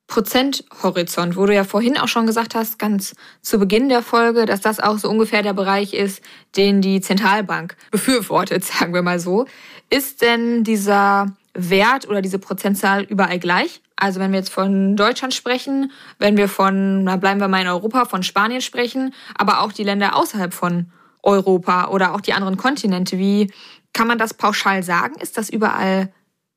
Prozenthorizont, 0.08 1.36
wo 1.36 1.46
du 1.46 1.54
ja 1.54 1.64
vorhin 1.64 1.98
auch 1.98 2.08
schon 2.08 2.28
gesagt 2.28 2.54
hast, 2.54 2.78
ganz 2.78 3.16
zu 3.42 3.58
Beginn 3.58 3.90
der 3.90 4.04
Folge, 4.04 4.46
dass 4.46 4.62
das 4.62 4.80
auch 4.80 5.00
so 5.00 5.10
ungefähr 5.10 5.42
der 5.42 5.54
Bereich 5.54 5.94
ist, 5.94 6.22
den 6.56 6.82
die 6.82 7.02
Zentralbank 7.02 7.76
befürwortet, 7.92 8.64
sagen 8.64 8.94
wir 8.94 9.02
mal 9.02 9.20
so. 9.20 9.46
Ist 9.90 10.22
denn 10.22 10.64
dieser 10.64 11.36
Wert 11.54 12.08
oder 12.08 12.22
diese 12.22 12.40
Prozentzahl 12.40 13.04
überall 13.04 13.40
gleich? 13.40 13.82
Also 13.96 14.20
wenn 14.20 14.32
wir 14.32 14.40
jetzt 14.40 14.52
von 14.52 14.96
Deutschland 14.96 15.34
sprechen, 15.34 15.92
wenn 16.20 16.38
wir 16.38 16.50
von, 16.50 17.04
na 17.06 17.16
bleiben 17.16 17.40
wir 17.40 17.48
mal 17.48 17.62
in 17.62 17.68
Europa, 17.68 18.06
von 18.06 18.24
Spanien 18.24 18.62
sprechen, 18.62 19.14
aber 19.36 19.62
auch 19.62 19.72
die 19.72 19.84
Länder 19.84 20.16
außerhalb 20.16 20.54
von 20.54 20.92
Europa 21.24 21.88
oder 21.88 22.14
auch 22.14 22.22
die 22.22 22.34
anderen 22.34 22.58
Kontinente, 22.58 23.18
wie 23.18 23.52
kann 23.94 24.08
man 24.08 24.18
das 24.18 24.34
pauschal 24.34 24.84
sagen? 24.84 25.16
Ist 25.20 25.38
das 25.38 25.50
überall 25.50 26.14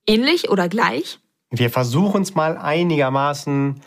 ähnlich 0.07 0.51
oder 0.51 0.69
gleich? 0.69 1.21
Wir 1.51 1.71
versuchen 1.71 2.23
es 2.23 2.35
mal 2.35 2.57
einigermaßen 2.59 3.81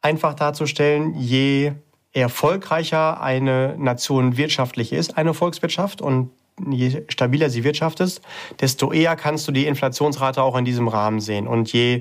einfach 0.00 0.34
darzustellen, 0.34 1.14
je 1.14 1.72
erfolgreicher 2.12 3.20
eine 3.20 3.76
Nation 3.76 4.36
wirtschaftlich 4.36 4.92
ist, 4.92 5.18
eine 5.18 5.34
Volkswirtschaft, 5.34 6.00
und 6.00 6.30
je 6.66 7.04
stabiler 7.08 7.50
sie 7.50 7.64
wirtschaftet, 7.64 8.22
desto 8.60 8.92
eher 8.92 9.16
kannst 9.16 9.46
du 9.46 9.52
die 9.52 9.66
Inflationsrate 9.66 10.42
auch 10.42 10.56
in 10.56 10.64
diesem 10.64 10.88
Rahmen 10.88 11.20
sehen. 11.20 11.46
Und 11.46 11.72
je 11.72 12.00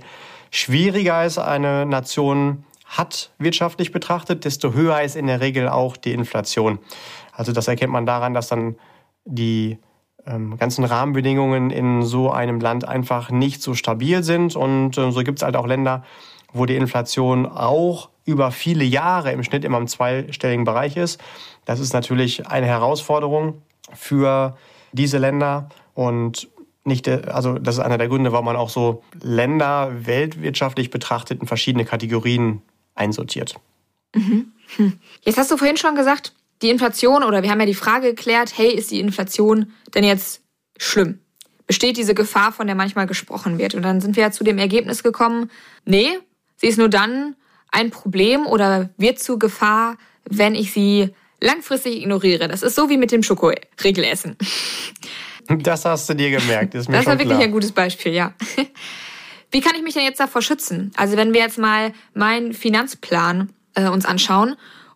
schwieriger 0.51 1.23
es 1.23 1.37
eine 1.37 1.85
Nation 1.85 2.63
hat 2.85 3.31
wirtschaftlich 3.39 3.91
betrachtet, 3.91 4.45
desto 4.45 4.73
höher 4.73 5.01
ist 5.01 5.15
in 5.15 5.27
der 5.27 5.41
Regel 5.41 5.67
auch 5.67 5.97
die 5.97 6.13
Inflation. 6.13 6.79
Also 7.33 7.51
das 7.51 7.67
erkennt 7.67 7.91
man 7.91 8.05
daran, 8.05 8.33
dass 8.33 8.47
dann 8.47 8.77
die 9.25 9.79
ganzen 10.58 10.84
Rahmenbedingungen 10.84 11.70
in 11.70 12.03
so 12.03 12.32
einem 12.32 12.60
Land 12.60 12.88
einfach 12.88 13.29
nicht 13.29 13.62
so 13.62 13.74
stabil 13.74 14.24
sind. 14.24 14.55
Und 14.55 14.98
äh, 14.98 15.12
so 15.12 15.24
gibt 15.24 15.39
es 15.39 15.44
halt 15.44 15.55
auch 15.55 15.67
Länder, 15.67 16.03
wo 16.53 16.65
die 16.65 16.75
Inflation 16.75 17.46
auch 17.46 18.10
über 18.25 18.51
viele 18.51 18.84
Jahre 18.84 19.32
im 19.32 19.44
Schnitt 19.44 19.63
immer 19.63 19.77
im 19.77 19.88
zweistelligen 19.88 20.65
Bereich 20.65 20.98
ist. 20.98 21.22
Das 21.65 21.79
ist 21.79 21.94
natürlich 21.94 22.48
eine 22.48 22.65
Herausforderung 22.65 23.62
für 23.94 24.58
diese 24.91 25.17
Länder 25.17 25.70
und 25.94 26.50
nicht, 26.86 27.08
also 27.08 27.58
das 27.58 27.75
ist 27.75 27.82
einer 27.82 27.98
der 27.98 28.08
Gründe, 28.08 28.32
warum 28.32 28.46
man 28.46 28.55
auch 28.55 28.70
so 28.70 29.03
Länder 29.22 29.91
weltwirtschaftlich 30.05 30.91
betrachtet 30.91 31.41
in 31.41 31.48
verschiedene 31.48 31.84
Kategorien 31.84 32.62
einsortiert. 32.94 33.55
Mhm. 34.13 34.53
Hm. 34.77 35.00
Jetzt 35.22 35.38
hast 35.38 35.51
du 35.51 35.58
vorhin 35.58 35.77
schon 35.77 35.96
gesagt, 35.96 36.34
die 36.62 36.69
Inflation 36.69 37.24
oder 37.24 37.43
wir 37.43 37.50
haben 37.50 37.59
ja 37.59 37.65
die 37.65 37.74
Frage 37.74 38.09
geklärt, 38.09 38.53
hey, 38.57 38.74
ist 38.74 38.91
die 38.91 39.00
Inflation 39.00 39.74
denn 39.93 40.03
jetzt 40.03 40.41
schlimm? 40.77 41.19
Besteht 41.67 41.97
diese 41.97 42.13
Gefahr, 42.13 42.51
von 42.51 42.67
der 42.67 42.75
manchmal 42.75 43.07
gesprochen 43.07 43.57
wird? 43.57 43.74
Und 43.74 43.81
dann 43.81 44.00
sind 44.00 44.15
wir 44.15 44.24
ja 44.24 44.31
zu 44.31 44.43
dem 44.43 44.57
Ergebnis 44.57 45.03
gekommen, 45.03 45.50
nee, 45.83 46.17
sie 46.57 46.67
ist 46.67 46.77
nur 46.77 46.89
dann 46.89 47.35
ein 47.71 47.89
Problem 47.89 48.45
oder 48.45 48.89
wird 48.97 49.19
zu 49.19 49.39
Gefahr, 49.39 49.97
wenn 50.29 50.55
ich 50.55 50.71
sie 50.71 51.13
langfristig 51.41 51.97
ignoriere. 51.97 52.47
Das 52.47 52.62
ist 52.62 52.75
so 52.75 52.89
wie 52.89 52.97
mit 52.97 53.12
dem 53.12 53.24
Schokoregelessen. 53.24 54.38
Das 55.47 55.85
hast 55.85 56.09
du 56.09 56.15
dir 56.15 56.31
gemerkt. 56.31 56.74
Ist 56.74 56.89
mir 56.89 56.97
das 56.97 57.05
war 57.05 57.19
wirklich 57.19 57.38
klar. 57.38 57.43
ein 57.43 57.51
gutes 57.51 57.71
Beispiel, 57.71 58.13
ja. 58.13 58.33
Wie 59.51 59.62
kann 59.62 59.75
ich 59.75 59.83
mich 59.83 59.93
denn 59.93 60.03
jetzt 60.03 60.19
davor 60.19 60.41
schützen? 60.41 60.91
Also 60.95 61.17
wenn 61.17 61.33
wir 61.33 61.41
jetzt 61.41 61.57
mal 61.57 61.93
meinen 62.13 62.53
Finanzplan 62.53 63.53
äh, 63.75 63.88
uns 63.88 64.05
anschauen 64.05 64.55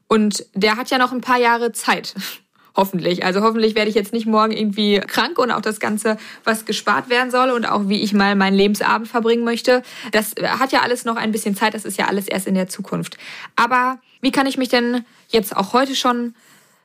und 0.09 0.45
der 0.53 0.75
hat 0.75 0.89
ja 0.89 0.97
noch 0.97 1.13
ein 1.13 1.21
paar 1.21 1.39
Jahre 1.39 1.71
Zeit. 1.71 2.13
Hoffentlich. 2.75 3.25
Also 3.25 3.41
hoffentlich 3.41 3.75
werde 3.75 3.89
ich 3.89 3.95
jetzt 3.95 4.13
nicht 4.13 4.25
morgen 4.25 4.53
irgendwie 4.53 5.01
krank 5.01 5.37
und 5.37 5.51
auch 5.51 5.59
das 5.59 5.81
Ganze, 5.81 6.15
was 6.45 6.63
gespart 6.65 7.09
werden 7.09 7.29
soll 7.29 7.49
und 7.49 7.65
auch 7.65 7.89
wie 7.89 8.01
ich 8.01 8.13
mal 8.13 8.35
meinen 8.35 8.55
Lebensabend 8.55 9.09
verbringen 9.09 9.43
möchte. 9.43 9.81
Das 10.13 10.35
hat 10.41 10.71
ja 10.71 10.81
alles 10.81 11.03
noch 11.03 11.17
ein 11.17 11.33
bisschen 11.33 11.55
Zeit. 11.55 11.73
Das 11.73 11.83
ist 11.83 11.97
ja 11.97 12.05
alles 12.05 12.27
erst 12.27 12.47
in 12.47 12.55
der 12.55 12.69
Zukunft. 12.69 13.17
Aber 13.57 13.97
wie 14.21 14.31
kann 14.31 14.45
ich 14.45 14.57
mich 14.57 14.69
denn 14.69 15.03
jetzt 15.27 15.57
auch 15.57 15.73
heute 15.73 15.93
schon 15.93 16.35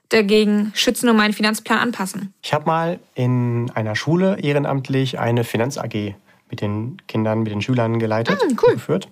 dagegen 0.09 0.73
schützen 0.75 1.09
und 1.09 1.17
meinen 1.17 1.35
Finanzplan 1.35 1.79
anpassen? 1.79 2.35
Ich 2.43 2.53
habe 2.53 2.67
mal 2.67 2.99
in 3.15 3.71
einer 3.75 3.95
Schule 3.95 4.39
ehrenamtlich 4.41 5.21
eine 5.21 5.45
Finanz 5.45 5.79
AG 5.79 6.15
mit 6.51 6.61
den 6.61 6.97
Kindern, 7.07 7.41
mit 7.41 7.53
den 7.53 7.63
Schülern 7.63 8.01
geleitet, 8.01 8.41
mm, 8.43 8.57
cool. 8.65 8.73
geführt. 8.73 9.09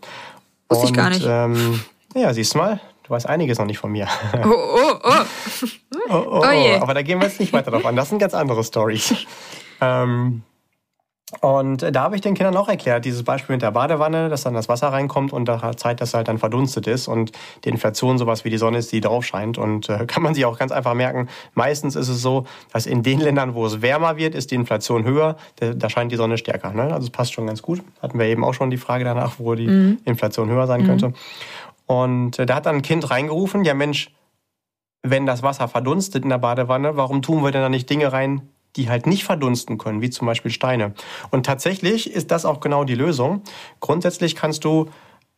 Wusste 0.69 0.87
ich 0.87 0.95
gar 0.95 1.11
nicht. 1.11 1.25
Ähm, 1.25 1.81
ja, 2.15 2.35
siehst 2.35 2.55
du 2.55 2.59
mal, 2.59 2.81
Du 3.13 3.17
weißt 3.17 3.29
einiges 3.29 3.59
noch 3.59 3.67
nicht 3.67 3.77
von 3.77 3.93
mir. 3.93 4.09
Oh, 4.43 4.49
oh, 4.49 4.95
oh. 5.05 5.11
oh, 6.09 6.15
oh, 6.15 6.25
oh. 6.31 6.43
oh 6.43 6.81
Aber 6.81 6.95
da 6.95 7.03
gehen 7.03 7.21
wir 7.21 7.29
jetzt 7.29 7.41
nicht 7.41 7.53
weiter 7.53 7.71
drauf 7.71 7.85
an. 7.85 7.95
Das 7.95 8.09
sind 8.09 8.21
ganz 8.21 8.33
andere 8.33 8.65
Stories. 8.65 9.15
ähm, 9.83 10.41
und 11.43 11.83
da 11.83 12.03
habe 12.03 12.15
ich 12.15 12.23
den 12.23 12.33
Kindern 12.33 12.57
auch 12.57 12.69
erklärt, 12.69 13.05
dieses 13.05 13.23
Beispiel 13.23 13.55
mit 13.55 13.63
der 13.63 13.71
Badewanne, 13.71 14.31
dass 14.31 14.45
dann 14.45 14.55
das 14.55 14.71
Wasser 14.71 14.89
reinkommt 14.89 15.35
und 15.35 15.49
nach 15.49 15.75
Zeit 15.75 16.01
das 16.01 16.15
halt 16.15 16.29
dann 16.29 16.39
verdunstet 16.39 16.87
ist 16.87 17.07
und 17.07 17.33
die 17.65 17.69
Inflation 17.69 18.17
sowas 18.17 18.47
wie 18.47 18.51
die 18.51 18.57
Sonne 18.57 18.79
ist, 18.79 18.93
die 18.93 19.03
drauf 19.03 19.27
scheint. 19.27 19.59
Und 19.59 19.91
äh, 19.91 20.05
kann 20.07 20.23
man 20.23 20.33
sich 20.33 20.47
auch 20.47 20.59
ganz 20.59 20.73
einfach 20.73 20.95
merken, 20.95 21.29
meistens 21.53 21.97
ist 21.97 22.09
es 22.09 22.23
so, 22.23 22.47
dass 22.73 22.87
in 22.87 23.03
den 23.03 23.21
Ländern, 23.21 23.55
wo 23.55 23.67
es 23.67 23.83
wärmer 23.83 24.17
wird, 24.17 24.35
ist 24.35 24.53
die 24.53 24.55
Inflation 24.55 25.05
höher, 25.05 25.37
da, 25.57 25.75
da 25.75 25.91
scheint 25.91 26.13
die 26.13 26.17
Sonne 26.17 26.39
stärker. 26.39 26.73
Ne? 26.73 26.85
Also 26.85 27.09
es 27.09 27.11
passt 27.11 27.35
schon 27.35 27.47
ganz 27.47 27.61
gut. 27.61 27.83
Hatten 28.01 28.19
wir 28.19 28.25
eben 28.25 28.43
auch 28.43 28.55
schon 28.55 28.71
die 28.71 28.79
Frage 28.79 29.05
danach, 29.05 29.35
wo 29.37 29.55
die 29.55 29.69
mhm. 29.69 29.99
Inflation 30.07 30.49
höher 30.49 30.67
sein 30.67 30.81
mhm. 30.81 30.87
könnte. 30.87 31.13
Und 31.93 32.39
äh, 32.39 32.47
da 32.47 32.55
hat 32.55 32.65
dann 32.65 32.77
ein 32.77 32.83
Kind 32.83 33.11
reingerufen, 33.11 33.65
ja 33.65 33.75
Mensch, 33.75 34.11
wenn 35.03 35.27
das 35.27 35.43
Wasser 35.43 35.69
verdunstet 35.69 36.25
in 36.25 36.31
der 36.31 36.39
Badewanne, 36.39 36.97
warum 36.97 37.21
tun 37.21 37.45
wir 37.45 37.51
denn 37.51 37.61
da 37.61 37.69
nicht 37.69 37.91
Dinge 37.91 38.15
rein, 38.15 38.49
die 38.77 38.89
halt 38.89 39.07
nicht 39.07 39.25
verdunsten 39.25 39.77
können, 39.77 40.01
wie 40.01 40.09
zum 40.09 40.27
Beispiel 40.27 40.51
Steine? 40.51 40.95
Und 41.31 41.45
tatsächlich 41.45 42.11
ist 42.11 42.31
das 42.31 42.47
auch 42.47 42.61
genau 42.61 42.85
die 42.85 42.95
Lösung. 42.95 43.43
Grundsätzlich 43.81 44.37
kannst 44.37 44.65
du, 44.65 44.89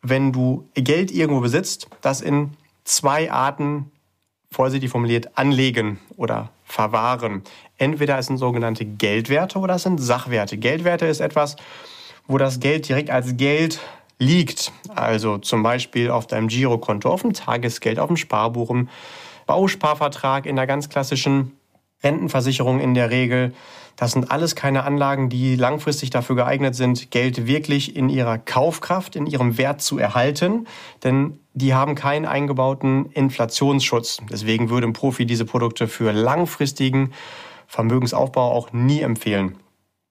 wenn 0.00 0.32
du 0.32 0.68
Geld 0.74 1.10
irgendwo 1.10 1.40
besitzt, 1.40 1.88
das 2.02 2.20
in 2.20 2.52
zwei 2.84 3.32
Arten, 3.32 3.90
vorsichtig 4.52 4.90
formuliert, 4.90 5.36
anlegen 5.36 5.98
oder 6.16 6.50
verwahren. 6.62 7.42
Entweder 7.78 8.16
es 8.16 8.26
sind 8.26 8.36
sogenannte 8.36 8.84
Geldwerte 8.84 9.58
oder 9.58 9.74
es 9.74 9.82
sind 9.82 9.98
Sachwerte. 9.98 10.56
Geldwerte 10.56 11.06
ist 11.06 11.18
etwas, 11.18 11.56
wo 12.28 12.38
das 12.38 12.60
Geld 12.60 12.88
direkt 12.88 13.10
als 13.10 13.36
Geld 13.36 13.80
liegt, 14.18 14.72
also 14.94 15.38
zum 15.38 15.62
Beispiel 15.62 16.10
auf 16.10 16.26
deinem 16.26 16.48
Girokonto, 16.48 17.10
auf 17.10 17.22
dem 17.22 17.32
Tagesgeld, 17.32 17.98
auf 17.98 18.08
dem 18.08 18.16
Sparbuch, 18.16 18.70
im 18.70 18.88
Bausparvertrag, 19.46 20.46
in 20.46 20.56
der 20.56 20.66
ganz 20.66 20.88
klassischen 20.88 21.52
Rentenversicherung 22.02 22.80
in 22.80 22.94
der 22.94 23.10
Regel. 23.10 23.54
Das 23.96 24.12
sind 24.12 24.30
alles 24.30 24.56
keine 24.56 24.84
Anlagen, 24.84 25.28
die 25.28 25.54
langfristig 25.54 26.10
dafür 26.10 26.36
geeignet 26.36 26.74
sind, 26.74 27.10
Geld 27.10 27.46
wirklich 27.46 27.94
in 27.94 28.08
ihrer 28.08 28.38
Kaufkraft, 28.38 29.14
in 29.14 29.26
ihrem 29.26 29.56
Wert 29.56 29.82
zu 29.82 29.98
erhalten, 29.98 30.66
denn 31.04 31.38
die 31.52 31.74
haben 31.74 31.94
keinen 31.94 32.26
eingebauten 32.26 33.06
Inflationsschutz. 33.12 34.18
Deswegen 34.30 34.68
würde 34.70 34.88
ein 34.88 34.92
Profi 34.92 35.26
diese 35.26 35.44
Produkte 35.44 35.86
für 35.86 36.12
langfristigen 36.12 37.12
Vermögensaufbau 37.68 38.52
auch 38.52 38.72
nie 38.72 39.00
empfehlen. 39.00 39.56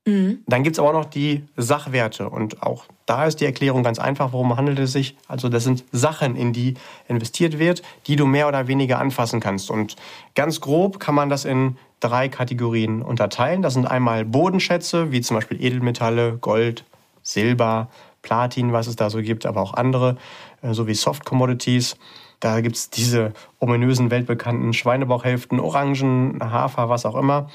Mhm. 0.06 0.44
Dann 0.48 0.64
gibt 0.64 0.76
es 0.76 0.80
aber 0.80 0.90
auch 0.90 0.94
noch 0.94 1.06
die 1.06 1.44
Sachwerte. 1.56 2.30
Und 2.30 2.62
auch 2.62 2.86
da 3.06 3.26
ist 3.26 3.40
die 3.40 3.46
Erklärung 3.46 3.84
ganz 3.84 4.00
einfach, 4.00 4.34
worum 4.34 4.56
handelt 4.58 4.80
es 4.80 4.92
sich. 4.92 5.16
Also 5.28 5.50
das 5.50 5.64
sind 5.64 5.84
Sachen, 5.92 6.36
in 6.36 6.52
die 6.52 6.76
investiert 7.08 7.58
wird, 7.58 7.82
die 8.08 8.16
du 8.16 8.26
mehr 8.26 8.48
oder 8.48 8.68
weniger 8.68 9.00
anfassen 9.00 9.40
kannst. 9.40 9.72
Und 9.72 9.96
ganz 10.36 10.60
grob 10.60 11.00
kann 11.00 11.16
man 11.16 11.30
das 11.30 11.46
in 11.46 11.78
drei 12.00 12.28
Kategorien 12.28 13.02
unterteilen. 13.02 13.62
Das 13.62 13.74
sind 13.74 13.86
einmal 13.86 14.26
Bodenschätze, 14.26 15.12
wie 15.12 15.22
zum 15.22 15.36
Beispiel 15.36 15.64
Edelmetalle, 15.64 16.38
Gold, 16.38 16.84
Silber, 17.22 17.88
Platin, 18.22 18.74
was 18.74 18.88
es 18.88 18.98
da 18.98 19.10
so 19.10 19.22
gibt, 19.22 19.46
aber 19.46 19.62
auch 19.62 19.74
andere, 19.74 20.18
äh, 20.62 20.74
sowie 20.74 20.96
Soft 20.96 21.24
Commodities. 21.24 21.96
Da 22.42 22.60
gibt 22.60 22.76
es 22.76 22.90
diese 22.90 23.32
ominösen, 23.60 24.12
weltbekannten 24.12 24.74
Schweinebauchhälften, 24.74 25.62
Orangen, 25.62 26.40
Hafer, 26.42 26.90
was 26.90 27.06
auch 27.06 27.16
immer 27.16 27.50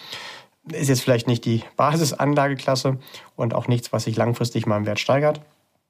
ist 0.73 0.89
jetzt 0.89 1.03
vielleicht 1.03 1.27
nicht 1.27 1.45
die 1.45 1.63
Basisanlageklasse 1.77 2.99
und 3.37 3.55
auch 3.55 3.69
nichts, 3.69 3.93
was 3.93 4.05
sich 4.05 4.17
langfristig 4.17 4.67
mal 4.67 4.77
im 4.77 4.87
Wert 4.87 5.01
steigert. 5.01 5.41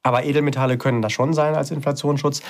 Aber 0.02 0.24
Edelmetalle 0.24 0.78
können 0.78 1.02
das 1.02 1.12
schon 1.12 1.34
sein 1.34 1.54
als 1.54 1.70
Inflationsschutz. 1.70 2.42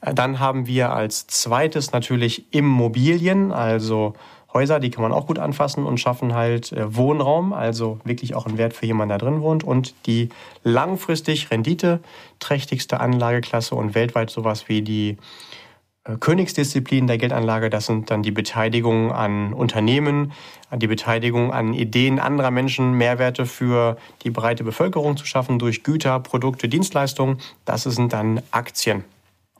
Dann 0.00 0.40
haben 0.40 0.66
wir 0.66 0.92
als 0.92 1.26
zweites 1.26 1.92
natürlich 1.92 2.52
Immobilien, 2.52 3.52
also 3.52 4.14
Häuser, 4.52 4.80
die 4.80 4.90
kann 4.90 5.02
man 5.02 5.12
auch 5.12 5.26
gut 5.26 5.38
anfassen 5.38 5.84
und 5.84 6.00
schaffen 6.00 6.34
halt 6.34 6.72
äh, 6.72 6.96
Wohnraum, 6.96 7.52
also 7.52 8.00
wirklich 8.04 8.34
auch 8.34 8.46
einen 8.46 8.56
Wert 8.56 8.72
für 8.72 8.86
jemanden, 8.86 9.10
der 9.10 9.18
drin 9.18 9.42
wohnt. 9.42 9.64
Und 9.64 9.94
die 10.06 10.30
langfristig 10.62 11.50
renditeträchtigste 11.50 12.98
Anlageklasse 12.98 13.74
und 13.74 13.94
weltweit 13.94 14.30
sowas 14.30 14.68
wie 14.68 14.80
die 14.80 15.18
äh, 16.06 16.16
Königsdisziplin 16.18 17.06
der 17.06 17.18
Geldanlage, 17.18 17.70
das 17.70 17.86
sind 17.86 18.10
dann 18.10 18.22
die 18.22 18.30
Beteiligung 18.30 19.12
an 19.12 19.52
Unternehmen, 19.52 20.32
die 20.74 20.86
Beteiligung 20.86 21.52
an 21.52 21.74
Ideen 21.74 22.18
anderer 22.18 22.50
Menschen, 22.50 22.94
Mehrwerte 22.94 23.46
für 23.46 23.96
die 24.22 24.30
breite 24.30 24.64
Bevölkerung 24.64 25.16
zu 25.16 25.26
schaffen 25.26 25.58
durch 25.58 25.82
Güter, 25.82 26.18
Produkte, 26.20 26.68
Dienstleistungen. 26.68 27.38
Das 27.64 27.84
sind 27.84 28.12
dann 28.12 28.42
Aktien. 28.50 29.04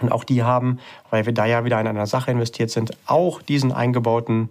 Und 0.01 0.13
auch 0.13 0.25
die 0.25 0.43
haben, 0.43 0.79
weil 1.11 1.25
wir 1.25 1.33
da 1.33 1.47
ja 1.47 1.65
wieder 1.65 1.81
in 1.81 1.87
einer 1.87 2.07
Sache 2.07 2.31
investiert 2.31 2.71
sind, 2.71 2.93
auch 3.07 3.41
diesen 3.41 3.73
eingebauten 3.73 4.51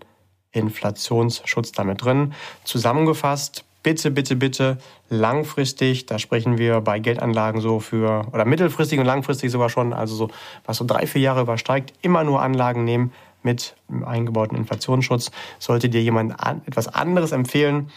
Inflationsschutz 0.52 1.72
damit 1.72 2.04
drin. 2.04 2.34
Zusammengefasst 2.64 3.64
bitte, 3.86 4.10
bitte, 4.10 4.36
bitte 4.36 4.77
langfristig, 5.10 6.08
da 6.08 6.18
sprechen 6.18 6.58
wir 6.58 6.82
bei 6.82 6.98
Geldanlagen 6.98 7.62
so 7.62 7.80
für, 7.80 8.27
oder 8.34 8.44
mittelfristig 8.44 8.98
und 8.98 9.06
langfristig 9.06 9.51
sogar 9.51 9.70
schon, 9.70 9.94
also 9.94 10.15
so, 10.15 10.32
was 10.65 10.77
so 10.77 10.86
drei, 10.86 11.06
vier 11.06 11.22
Jahre 11.22 11.42
übersteigt, 11.42 11.94
immer 12.01 12.24
nur 12.24 12.42
Anlagen 12.42 12.84
nehmen 12.84 13.13
mit 13.44 13.75
eingebauten 14.04 14.58
Inflationsschutz. 14.58 15.30
Sollte 15.60 15.88
dir 15.88 16.01
jemand 16.01 16.39
an, 16.44 16.63
etwas 16.65 16.88
anderes 16.88 17.32
empfehlen, 17.32 17.92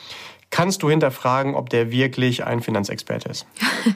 kannst 0.51 0.83
du 0.83 0.91
hinterfragen, 0.91 1.55
ob 1.55 1.71
der 1.71 1.91
wirklich 1.91 2.45
ein 2.45 2.61
Finanzexperte 2.61 3.31
ist. 3.31 3.47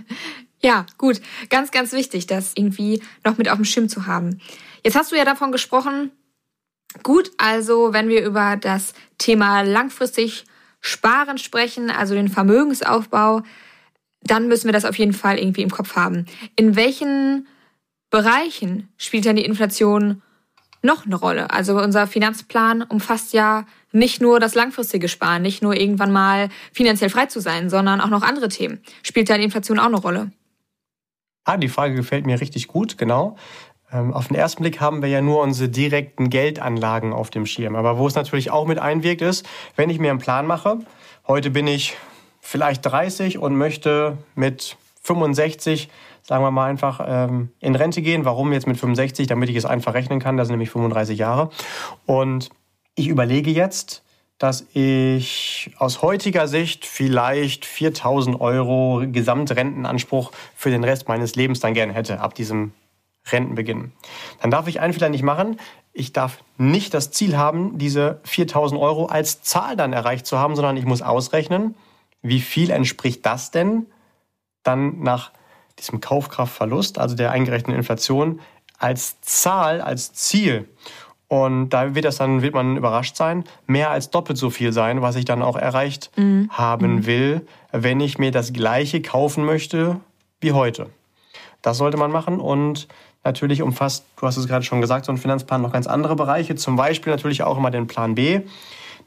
ja, 0.63 0.87
gut. 0.97 1.21
Ganz, 1.51 1.73
ganz 1.73 1.93
wichtig, 1.93 2.27
das 2.27 2.53
irgendwie 2.55 3.03
noch 3.23 3.37
mit 3.37 3.51
auf 3.51 3.57
dem 3.57 3.67
Schirm 3.67 3.91
zu 3.91 4.07
haben. 4.07 4.41
Jetzt 4.83 4.97
hast 4.97 5.13
du 5.13 5.17
ja 5.17 5.27
davon 5.27 5.53
gesprochen, 5.53 6.11
gut, 7.03 7.31
also 7.37 7.93
wenn 7.93 8.09
wir 8.09 8.25
über 8.25 8.57
das 8.57 8.95
Thema 9.19 9.61
langfristig 9.61 10.47
Sparen 10.83 11.39
sprechen, 11.39 11.91
also 11.91 12.15
den 12.15 12.29
Vermögensaufbau, 12.29 13.43
dann 14.23 14.49
müssen 14.49 14.67
wir 14.67 14.73
das 14.73 14.85
auf 14.85 14.99
jeden 14.99 15.15
Fall 15.15 15.39
irgendwie 15.39 15.62
im 15.62 15.71
Kopf 15.71 15.97
haben. 15.97 16.27
In 16.57 16.77
welchen 16.77 17.47
Bereichen 18.11 18.89
spielt 18.99 19.25
dann 19.25 19.37
die 19.37 19.45
Inflation 19.45 20.23
noch 20.83 21.07
eine 21.07 21.17
Rolle? 21.17 21.51
Also 21.51 21.81
unser 21.81 22.07
Finanzplan 22.07 22.83
umfasst 22.83 23.33
ja 23.33 23.65
nicht 23.93 24.21
nur 24.21 24.41
das 24.41 24.55
langfristige 24.55 25.09
Sparen, 25.09 25.43
nicht 25.43 25.62
nur 25.62 25.75
irgendwann 25.75 26.12
mal 26.12 26.49
finanziell 26.73 27.11
frei 27.11 27.27
zu 27.27 27.41
sein, 27.41 27.71
sondern 27.71 28.01
auch 28.01 28.09
noch 28.09 28.23
andere 28.23 28.49
Themen. 28.49 28.81
Spielt 29.03 29.31
da 29.31 29.39
die 29.39 29.45
Inflation 29.45 29.79
auch 29.79 29.87
eine 29.87 29.99
Rolle? 29.99 30.33
Ah, 31.45 31.57
die 31.57 31.69
Frage 31.69 31.95
gefällt 31.95 32.27
mir 32.27 32.41
richtig 32.41 32.69
gut, 32.69 32.99
genau. 32.99 33.37
Ähm, 33.93 34.15
auf 34.15 34.29
den 34.29 34.37
ersten 34.37 34.63
Blick 34.63 34.81
haben 34.81 35.03
wir 35.03 35.09
ja 35.09 35.21
nur 35.21 35.43
unsere 35.43 35.69
direkten 35.69 36.31
Geldanlagen 36.31 37.13
auf 37.13 37.31
dem 37.31 37.47
Schirm. 37.47 37.77
Aber 37.77 37.99
wo 37.99 38.07
es 38.07 38.15
natürlich 38.15 38.51
auch 38.51 38.67
mit 38.67 38.79
einwirkt, 38.79 39.23
ist, 39.23 39.47
wenn 39.77 39.91
ich 39.91 39.99
mir 39.99 40.11
einen 40.11 40.19
Plan 40.19 40.47
mache, 40.47 40.79
heute 41.27 41.51
bin 41.51 41.66
ich 41.66 41.97
vielleicht 42.40 42.85
30 42.87 43.38
und 43.38 43.57
möchte 43.57 44.19
mit 44.35 44.77
65, 45.03 45.88
sagen 46.23 46.45
wir 46.45 46.51
mal 46.51 46.69
einfach, 46.69 47.01
ähm, 47.07 47.51
in 47.61 47.75
Rente 47.75 48.03
gehen. 48.03 48.25
Warum 48.25 48.53
jetzt 48.53 48.66
mit 48.66 48.79
65? 48.79 49.27
Damit 49.27 49.51
ich 49.51 49.57
es 49.57 49.64
einfach 49.64 49.95
rechnen 49.95 50.21
kann. 50.21 50.37
Das 50.37 50.49
sind 50.49 50.55
nämlich 50.55 50.71
35 50.71 51.19
Jahre. 51.19 51.51
Und 52.07 52.51
ich 52.95 53.09
überlege 53.09 53.51
jetzt, 53.51 54.03
dass 54.38 54.66
ich 54.73 55.71
aus 55.79 56.03
heutiger 56.03 56.49
Sicht 56.49 56.85
vielleicht 56.85 57.64
4000 57.64 58.40
Euro 58.40 59.03
Gesamtrentenanspruch 59.07 60.33
für 60.57 60.71
den 60.71 60.83
Rest 60.83 61.07
meines 61.07 61.37
Lebens 61.37 61.61
dann 61.61 61.75
gerne 61.75 61.93
hätte, 61.93 62.21
ab 62.21 62.35
diesem 62.35 62.73
Rentenbeginn. 63.31 63.93
Dann 64.41 64.51
darf 64.51 64.67
ich 64.69 64.81
einen 64.81 64.93
Fehler 64.93 65.09
nicht 65.09 65.23
machen. 65.23 65.59
Ich 65.93 66.13
darf 66.13 66.39
nicht 66.59 66.95
das 66.95 67.11
Ziel 67.11 67.37
haben, 67.37 67.79
diese 67.79 68.21
4000 68.25 68.81
Euro 68.81 69.07
als 69.07 69.43
Zahl 69.43 69.77
dann 69.77 69.93
erreicht 69.93 70.27
zu 70.27 70.39
haben, 70.39 70.57
sondern 70.57 70.77
ich 70.77 70.85
muss 70.85 71.03
ausrechnen, 71.03 71.75
wie 72.23 72.41
viel 72.41 72.71
entspricht 72.71 73.27
das 73.27 73.51
denn 73.51 73.87
dann 74.63 75.01
nach 75.03 75.33
diesem 75.79 76.01
Kaufkraftverlust, 76.01 76.99
also 76.99 77.17
der 77.17 77.33
eingerechneten 77.33 77.75
Inflation, 77.75 78.41
als 78.79 79.21
Zahl, 79.21 79.81
als 79.81 80.13
Ziel. 80.13 80.69
Und 81.29 81.71
da 81.71 81.95
wird 81.95 82.05
das 82.05 82.19
dann, 82.19 82.43
wird 82.43 82.55
man 82.55 82.77
überrascht 82.77 83.17
sein, 83.17 83.45
mehr 83.67 83.91
als 83.91 84.11
doppelt 84.11 84.37
so 84.37 84.51
viel 84.51 84.73
sein, 84.73 85.01
was 85.01 85.17
ich 85.17 85.25
dann 85.25 85.43
auch 85.43 85.57
erreicht 85.57 86.11
mhm. 86.17 86.51
haben 86.51 86.97
mhm. 86.97 87.07
will, 87.07 87.47
wenn 87.73 88.01
ich 88.01 88.19
mir 88.19 88.31
das 88.31 88.53
gleiche 88.53 89.01
kaufen 89.01 89.45
möchte 89.45 89.99
wie 90.41 90.53
heute. 90.53 90.91
Das 91.62 91.79
sollte 91.79 91.96
man 91.96 92.11
machen 92.11 92.40
und 92.40 92.88
natürlich 93.25 93.62
umfasst, 93.62 94.05
du 94.16 94.27
hast 94.27 94.37
es 94.37 94.48
gerade 94.48 94.64
schon 94.64 94.81
gesagt, 94.81 95.07
so 95.07 95.12
ein 95.12 95.18
Finanzplan 95.18 95.62
noch 95.62 95.72
ganz 95.72 95.87
andere 95.87 96.16
Bereiche. 96.16 96.57
Zum 96.57 96.77
Beispiel 96.77 97.12
natürlich 97.12 97.42
auch 97.44 97.57
immer 97.57 97.70
den 97.70 97.87
Plan 97.87 98.14
B, 98.14 98.40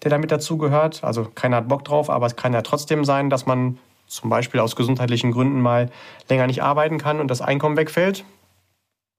der 0.03 0.09
damit 0.09 0.31
dazugehört. 0.31 1.03
Also 1.03 1.25
keiner 1.35 1.57
hat 1.57 1.67
Bock 1.67 1.83
drauf, 1.83 2.09
aber 2.09 2.25
es 2.25 2.35
kann 2.35 2.53
ja 2.53 2.61
trotzdem 2.61 3.03
sein, 3.03 3.29
dass 3.29 3.45
man 3.45 3.77
zum 4.07 4.29
Beispiel 4.29 4.59
aus 4.59 4.75
gesundheitlichen 4.75 5.31
Gründen 5.31 5.61
mal 5.61 5.89
länger 6.29 6.47
nicht 6.47 6.63
arbeiten 6.63 6.97
kann 6.97 7.19
und 7.19 7.29
das 7.29 7.41
Einkommen 7.41 7.75
wegfällt. 7.75 8.23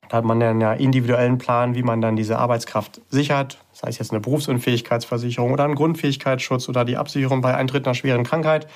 Da 0.08 0.18
hat 0.18 0.24
man 0.24 0.38
dann 0.38 0.60
ja 0.60 0.72
individuellen 0.72 1.38
Plan, 1.38 1.74
wie 1.74 1.82
man 1.82 2.00
dann 2.00 2.14
diese 2.14 2.38
Arbeitskraft 2.38 3.00
sichert. 3.08 3.58
Das 3.72 3.82
heißt 3.82 3.98
jetzt 3.98 4.12
eine 4.12 4.20
Berufsunfähigkeitsversicherung 4.20 5.52
oder 5.52 5.64
einen 5.64 5.74
Grundfähigkeitsschutz 5.74 6.68
oder 6.68 6.84
die 6.84 6.96
Absicherung 6.96 7.40
bei 7.40 7.54
Eintritt 7.54 7.86
einer 7.86 7.94
schweren 7.94 8.22
Krankheit 8.22 8.68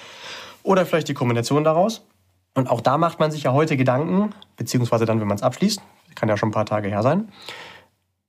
oder 0.62 0.84
vielleicht 0.84 1.08
die 1.08 1.14
Kombination 1.14 1.62
daraus. 1.62 2.02
Und 2.54 2.68
auch 2.68 2.80
da 2.80 2.98
macht 2.98 3.20
man 3.20 3.30
sich 3.30 3.44
ja 3.44 3.52
heute 3.52 3.76
Gedanken, 3.76 4.30
beziehungsweise 4.56 5.04
dann, 5.04 5.20
wenn 5.20 5.28
man 5.28 5.36
es 5.36 5.42
abschließt, 5.42 5.80
kann 6.14 6.28
ja 6.28 6.36
schon 6.36 6.48
ein 6.48 6.52
paar 6.52 6.66
Tage 6.66 6.88
her 6.88 7.02
sein. 7.02 7.28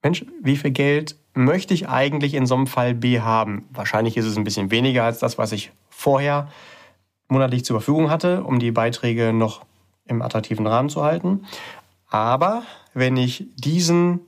Mensch, 0.04 0.26
wie 0.42 0.58
viel 0.58 0.72
Geld 0.72 1.16
möchte 1.34 1.74
ich 1.74 1.88
eigentlich 1.90 2.34
in 2.34 2.46
so 2.46 2.56
einem 2.56 2.68
Fall 2.68 2.94
B 2.94 3.20
haben? 3.22 3.68
Wahrscheinlich 3.72 4.18
ist 4.18 4.26
es 4.26 4.38
ein 4.38 4.44
bisschen 4.44 4.72
weniger 4.72 5.04
als 5.04 5.20
das, 5.20 5.38
was 5.38 5.52
ich 5.52 5.72
vorher 5.90 6.50
monatlich 7.28 7.64
zur 7.64 7.80
Verfügung 7.80 8.10
hatte, 8.10 8.44
um 8.44 8.60
die 8.60 8.72
Beiträge 8.72 9.32
noch 9.34 9.62
im 10.06 10.22
attraktiven 10.22 10.68
Rahmen 10.68 10.90
zu 10.90 11.04
halten. 11.04 11.46
Aber 12.10 12.64
wenn 12.94 13.16
ich 13.16 13.46
diesen 13.56 14.22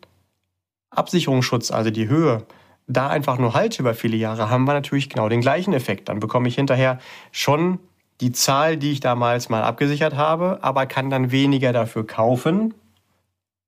Absicherungsschutz, 0.89 1.71
also 1.71 1.89
die 1.89 2.07
Höhe, 2.07 2.45
da 2.87 3.09
einfach 3.09 3.37
nur 3.37 3.53
halte 3.53 3.81
über 3.81 3.93
viele 3.93 4.17
Jahre, 4.17 4.49
haben 4.49 4.65
wir 4.65 4.73
natürlich 4.73 5.09
genau 5.09 5.27
den 5.29 5.41
gleichen 5.41 5.73
Effekt. 5.73 6.09
Dann 6.09 6.19
bekomme 6.19 6.47
ich 6.47 6.55
hinterher 6.55 6.99
schon 7.31 7.79
die 8.21 8.31
Zahl, 8.31 8.77
die 8.77 8.91
ich 8.91 8.99
damals 8.99 9.49
mal 9.49 9.63
abgesichert 9.63 10.15
habe, 10.15 10.59
aber 10.61 10.85
kann 10.85 11.09
dann 11.09 11.31
weniger 11.31 11.73
dafür 11.73 12.05
kaufen, 12.05 12.73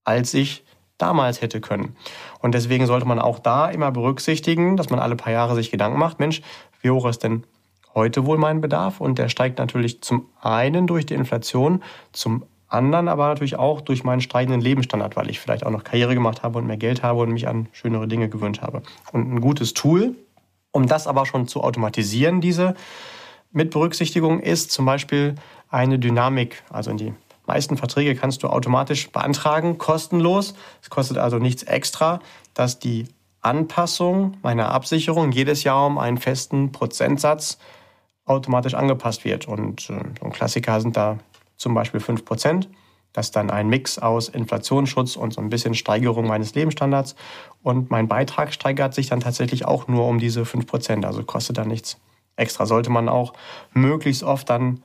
als 0.03 0.33
ich 0.33 0.63
damals 0.97 1.41
hätte 1.41 1.61
können. 1.61 1.95
Und 2.39 2.53
deswegen 2.53 2.85
sollte 2.85 3.05
man 3.05 3.19
auch 3.19 3.39
da 3.39 3.69
immer 3.69 3.91
berücksichtigen, 3.91 4.77
dass 4.77 4.89
man 4.89 4.99
alle 4.99 5.15
paar 5.15 5.33
Jahre 5.33 5.55
sich 5.55 5.71
Gedanken 5.71 5.99
macht, 5.99 6.19
Mensch, 6.19 6.41
wie 6.81 6.89
hoch 6.89 7.05
ist 7.05 7.23
denn 7.23 7.43
heute 7.93 8.25
wohl 8.25 8.37
mein 8.37 8.61
Bedarf? 8.61 9.01
Und 9.01 9.17
der 9.17 9.29
steigt 9.29 9.57
natürlich 9.57 10.01
zum 10.01 10.27
einen 10.41 10.87
durch 10.87 11.05
die 11.05 11.15
Inflation, 11.15 11.83
zum 12.11 12.45
anderen 12.67 13.07
aber 13.07 13.27
natürlich 13.27 13.57
auch 13.57 13.81
durch 13.81 14.03
meinen 14.03 14.21
steigenden 14.21 14.61
Lebensstandard, 14.61 15.15
weil 15.15 15.29
ich 15.29 15.39
vielleicht 15.39 15.65
auch 15.65 15.71
noch 15.71 15.83
Karriere 15.83 16.13
gemacht 16.13 16.43
habe 16.43 16.59
und 16.59 16.67
mehr 16.67 16.77
Geld 16.77 17.03
habe 17.03 17.21
und 17.21 17.31
mich 17.31 17.47
an 17.47 17.67
schönere 17.71 18.07
Dinge 18.07 18.29
gewöhnt 18.29 18.61
habe. 18.61 18.81
Und 19.11 19.33
ein 19.33 19.41
gutes 19.41 19.73
Tool, 19.73 20.15
um 20.71 20.87
das 20.87 21.07
aber 21.07 21.25
schon 21.25 21.47
zu 21.47 21.61
automatisieren, 21.61 22.41
diese 22.41 22.75
mit 23.55 23.71
Berücksichtigung 23.71 24.41
ist 24.41 24.71
zum 24.71 24.85
Beispiel 24.85 25.35
eine 25.69 25.97
Dynamik. 25.97 26.63
Also 26.69 26.91
in 26.91 26.97
die 26.97 27.13
meisten 27.47 27.77
Verträge 27.77 28.13
kannst 28.15 28.43
du 28.43 28.49
automatisch 28.49 29.09
beantragen, 29.11 29.77
kostenlos. 29.77 30.55
Es 30.81 30.89
kostet 30.89 31.17
also 31.17 31.37
nichts 31.37 31.63
extra, 31.63 32.19
dass 32.53 32.79
die 32.79 33.07
Anpassung 33.41 34.35
meiner 34.41 34.71
Absicherung 34.71 35.31
jedes 35.31 35.63
Jahr 35.63 35.87
um 35.87 35.97
einen 35.97 36.17
festen 36.17 36.73
Prozentsatz 36.73 37.57
automatisch 38.25 38.73
angepasst 38.73 39.23
wird. 39.23 39.47
Und 39.47 39.89
äh, 39.89 40.03
ein 40.21 40.31
Klassiker 40.33 40.81
sind 40.81 40.97
da 40.97 41.19
zum 41.55 41.73
Beispiel 41.73 42.01
5 42.01 42.25
Prozent. 42.25 42.67
Das 43.13 43.27
ist 43.27 43.37
dann 43.37 43.49
ein 43.51 43.69
Mix 43.69 43.99
aus 43.99 44.27
Inflationsschutz 44.27 45.15
und 45.15 45.33
so 45.33 45.39
ein 45.39 45.49
bisschen 45.49 45.75
Steigerung 45.75 46.27
meines 46.27 46.55
Lebensstandards. 46.55 47.15
Und 47.63 47.89
mein 47.89 48.09
Beitrag 48.09 48.53
steigert 48.53 48.93
sich 48.93 49.07
dann 49.07 49.21
tatsächlich 49.21 49.63
auch 49.63 49.87
nur 49.87 50.05
um 50.05 50.19
diese 50.19 50.41
5%, 50.41 51.05
also 51.05 51.23
kostet 51.23 51.57
dann 51.57 51.69
nichts 51.69 51.97
extra. 52.35 52.65
Sollte 52.65 52.89
man 52.89 53.09
auch 53.09 53.33
möglichst 53.73 54.23
oft 54.23 54.49
dann, 54.49 54.83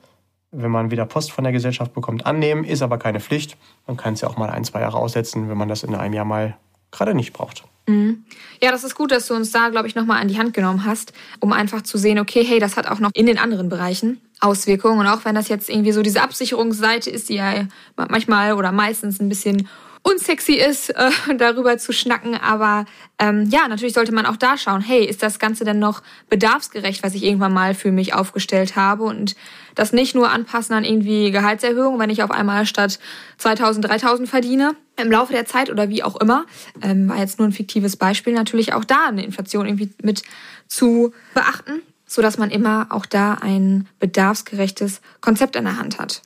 wenn 0.51 0.71
man 0.71 0.91
wieder 0.91 1.05
Post 1.05 1.31
von 1.31 1.43
der 1.43 1.53
Gesellschaft 1.53 1.93
bekommt, 1.93 2.25
annehmen, 2.25 2.63
ist 2.63 2.81
aber 2.81 2.97
keine 2.97 3.19
Pflicht. 3.19 3.57
Man 3.87 3.97
kann 3.97 4.13
es 4.13 4.21
ja 4.21 4.27
auch 4.27 4.37
mal 4.37 4.49
ein, 4.49 4.63
zwei 4.63 4.81
Jahre 4.81 4.97
aussetzen, 4.97 5.49
wenn 5.49 5.57
man 5.57 5.69
das 5.69 5.83
in 5.83 5.95
einem 5.95 6.13
Jahr 6.13 6.25
mal 6.25 6.57
gerade 6.91 7.13
nicht 7.13 7.33
braucht. 7.33 7.63
Mhm. 7.87 8.25
Ja, 8.61 8.71
das 8.71 8.83
ist 8.83 8.95
gut, 8.95 9.11
dass 9.11 9.27
du 9.27 9.33
uns 9.33 9.51
da, 9.51 9.69
glaube 9.69 9.87
ich, 9.87 9.95
nochmal 9.95 10.21
an 10.21 10.27
die 10.27 10.37
Hand 10.37 10.53
genommen 10.53 10.85
hast, 10.85 11.13
um 11.39 11.51
einfach 11.53 11.81
zu 11.81 11.97
sehen, 11.97 12.19
okay, 12.19 12.43
hey, 12.43 12.59
das 12.59 12.77
hat 12.77 12.87
auch 12.87 12.99
noch 12.99 13.11
in 13.13 13.25
den 13.25 13.37
anderen 13.37 13.69
Bereichen 13.69 14.21
Auswirkungen. 14.39 14.99
Und 14.99 15.07
auch 15.07 15.23
wenn 15.25 15.35
das 15.35 15.47
jetzt 15.47 15.69
irgendwie 15.69 15.91
so 15.91 16.01
diese 16.01 16.21
Absicherungsseite 16.21 17.09
ist, 17.09 17.29
die 17.29 17.35
ja 17.35 17.67
manchmal 17.95 18.53
oder 18.53 18.71
meistens 18.71 19.19
ein 19.19 19.29
bisschen 19.29 19.67
unsexy 20.03 20.53
ist, 20.53 20.89
äh, 20.89 21.11
darüber 21.37 21.77
zu 21.77 21.93
schnacken. 21.93 22.35
Aber 22.35 22.85
ähm, 23.19 23.47
ja, 23.49 23.67
natürlich 23.67 23.93
sollte 23.93 24.13
man 24.13 24.25
auch 24.25 24.37
da 24.37 24.57
schauen, 24.57 24.81
hey, 24.81 25.05
ist 25.05 25.23
das 25.23 25.39
Ganze 25.39 25.63
denn 25.63 25.79
noch 25.79 26.01
bedarfsgerecht, 26.29 27.03
was 27.03 27.13
ich 27.13 27.23
irgendwann 27.23 27.53
mal 27.53 27.73
für 27.73 27.91
mich 27.91 28.13
aufgestellt 28.13 28.75
habe? 28.75 29.03
Und 29.03 29.35
das 29.75 29.93
nicht 29.93 30.15
nur 30.15 30.31
anpassen 30.31 30.75
an 30.75 30.83
irgendwie 30.83 31.31
Gehaltserhöhungen, 31.31 31.99
wenn 31.99 32.09
ich 32.09 32.23
auf 32.23 32.31
einmal 32.31 32.65
statt 32.65 32.99
2000, 33.37 33.87
3000 33.87 34.29
verdiene 34.29 34.75
im 34.97 35.11
Laufe 35.11 35.33
der 35.33 35.45
Zeit 35.45 35.69
oder 35.69 35.89
wie 35.89 36.03
auch 36.03 36.15
immer. 36.17 36.45
Ähm, 36.81 37.09
war 37.09 37.17
jetzt 37.17 37.39
nur 37.39 37.47
ein 37.47 37.53
fiktives 37.53 37.95
Beispiel. 37.95 38.33
Natürlich 38.33 38.73
auch 38.73 38.83
da 38.83 39.07
eine 39.07 39.23
Inflation 39.23 39.65
irgendwie 39.65 39.93
mit 40.01 40.23
zu 40.67 41.13
beachten, 41.33 41.81
so 42.05 42.21
dass 42.21 42.37
man 42.37 42.49
immer 42.49 42.87
auch 42.89 43.05
da 43.05 43.35
ein 43.35 43.87
bedarfsgerechtes 43.99 45.01
Konzept 45.21 45.55
in 45.55 45.65
der 45.65 45.77
Hand 45.77 45.99
hat. 45.99 46.21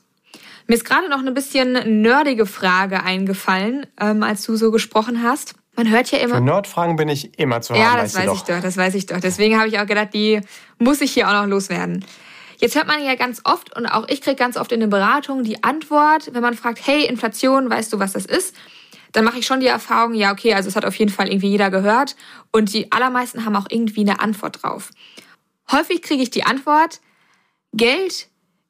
Mir 0.66 0.74
ist 0.74 0.84
gerade 0.84 1.08
noch 1.08 1.20
eine 1.20 1.32
bisschen 1.32 2.02
nerdige 2.02 2.46
Frage 2.46 3.02
eingefallen, 3.02 3.86
ähm, 4.00 4.22
als 4.22 4.42
du 4.44 4.56
so 4.56 4.70
gesprochen 4.70 5.22
hast. 5.22 5.54
Man 5.76 5.90
hört 5.90 6.10
ja 6.10 6.18
immer. 6.18 6.36
Für 6.36 6.40
Nerdfragen 6.40 6.96
bin 6.96 7.08
ich 7.08 7.38
immer 7.38 7.60
zu 7.60 7.74
haben. 7.74 7.80
Ja, 7.80 7.96
das 7.96 8.14
weiß 8.14 8.32
ich 8.32 8.42
doch, 8.42 8.60
das 8.60 8.76
weiß 8.76 8.94
ich 8.94 9.06
doch. 9.06 9.20
Deswegen 9.20 9.58
habe 9.58 9.68
ich 9.68 9.78
auch 9.78 9.86
gedacht, 9.86 10.14
die 10.14 10.40
muss 10.78 11.00
ich 11.00 11.12
hier 11.12 11.28
auch 11.28 11.34
noch 11.34 11.46
loswerden. 11.46 12.04
Jetzt 12.58 12.74
hört 12.74 12.86
man 12.86 13.04
ja 13.04 13.14
ganz 13.14 13.42
oft 13.44 13.76
und 13.76 13.86
auch 13.86 14.08
ich 14.08 14.22
kriege 14.22 14.36
ganz 14.36 14.56
oft 14.56 14.72
in 14.72 14.80
den 14.80 14.88
Beratungen 14.88 15.44
die 15.44 15.62
Antwort, 15.62 16.30
wenn 16.32 16.42
man 16.42 16.54
fragt, 16.54 16.86
hey, 16.86 17.04
Inflation, 17.04 17.68
weißt 17.68 17.92
du, 17.92 17.98
was 17.98 18.12
das 18.12 18.24
ist? 18.24 18.56
Dann 19.12 19.24
mache 19.24 19.38
ich 19.38 19.46
schon 19.46 19.60
die 19.60 19.66
Erfahrung, 19.66 20.14
ja, 20.14 20.32
okay, 20.32 20.54
also 20.54 20.68
es 20.68 20.76
hat 20.76 20.86
auf 20.86 20.94
jeden 20.96 21.10
Fall 21.10 21.28
irgendwie 21.28 21.48
jeder 21.48 21.70
gehört 21.70 22.16
und 22.52 22.72
die 22.72 22.90
allermeisten 22.92 23.44
haben 23.44 23.56
auch 23.56 23.66
irgendwie 23.68 24.00
eine 24.00 24.20
Antwort 24.20 24.62
drauf. 24.62 24.90
Häufig 25.70 26.00
kriege 26.00 26.22
ich 26.22 26.30
die 26.30 26.44
Antwort, 26.44 27.00
Geld 27.72 28.28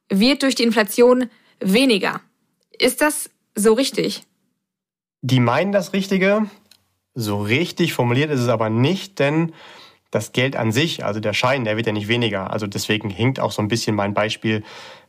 wird 0.09 0.43
durch 0.43 0.55
die 0.55 0.63
Inflation 0.63 1.29
weniger. 1.59 2.21
Ist 2.77 3.01
das 3.01 3.29
so 3.55 3.73
richtig? 3.73 4.23
Die 5.21 5.39
meinen 5.39 5.71
das 5.71 5.93
Richtige. 5.93 6.49
So 7.13 7.41
richtig 7.41 7.93
formuliert 7.93 8.29
ist 8.29 8.41
es 8.41 8.49
aber 8.49 8.69
nicht, 8.69 9.19
denn 9.19 9.53
das 10.11 10.31
Geld 10.31 10.55
an 10.55 10.71
sich, 10.71 11.03
also 11.03 11.19
der 11.19 11.33
Schein, 11.33 11.63
der 11.63 11.75
wird 11.75 11.87
ja 11.87 11.91
nicht 11.91 12.07
weniger. 12.07 12.51
Also 12.51 12.67
deswegen 12.67 13.09
hinkt 13.09 13.39
auch 13.39 13.51
so 13.51 13.61
ein 13.61 13.67
bisschen 13.67 13.95
mein 13.95 14.13
Beispiel 14.13 14.63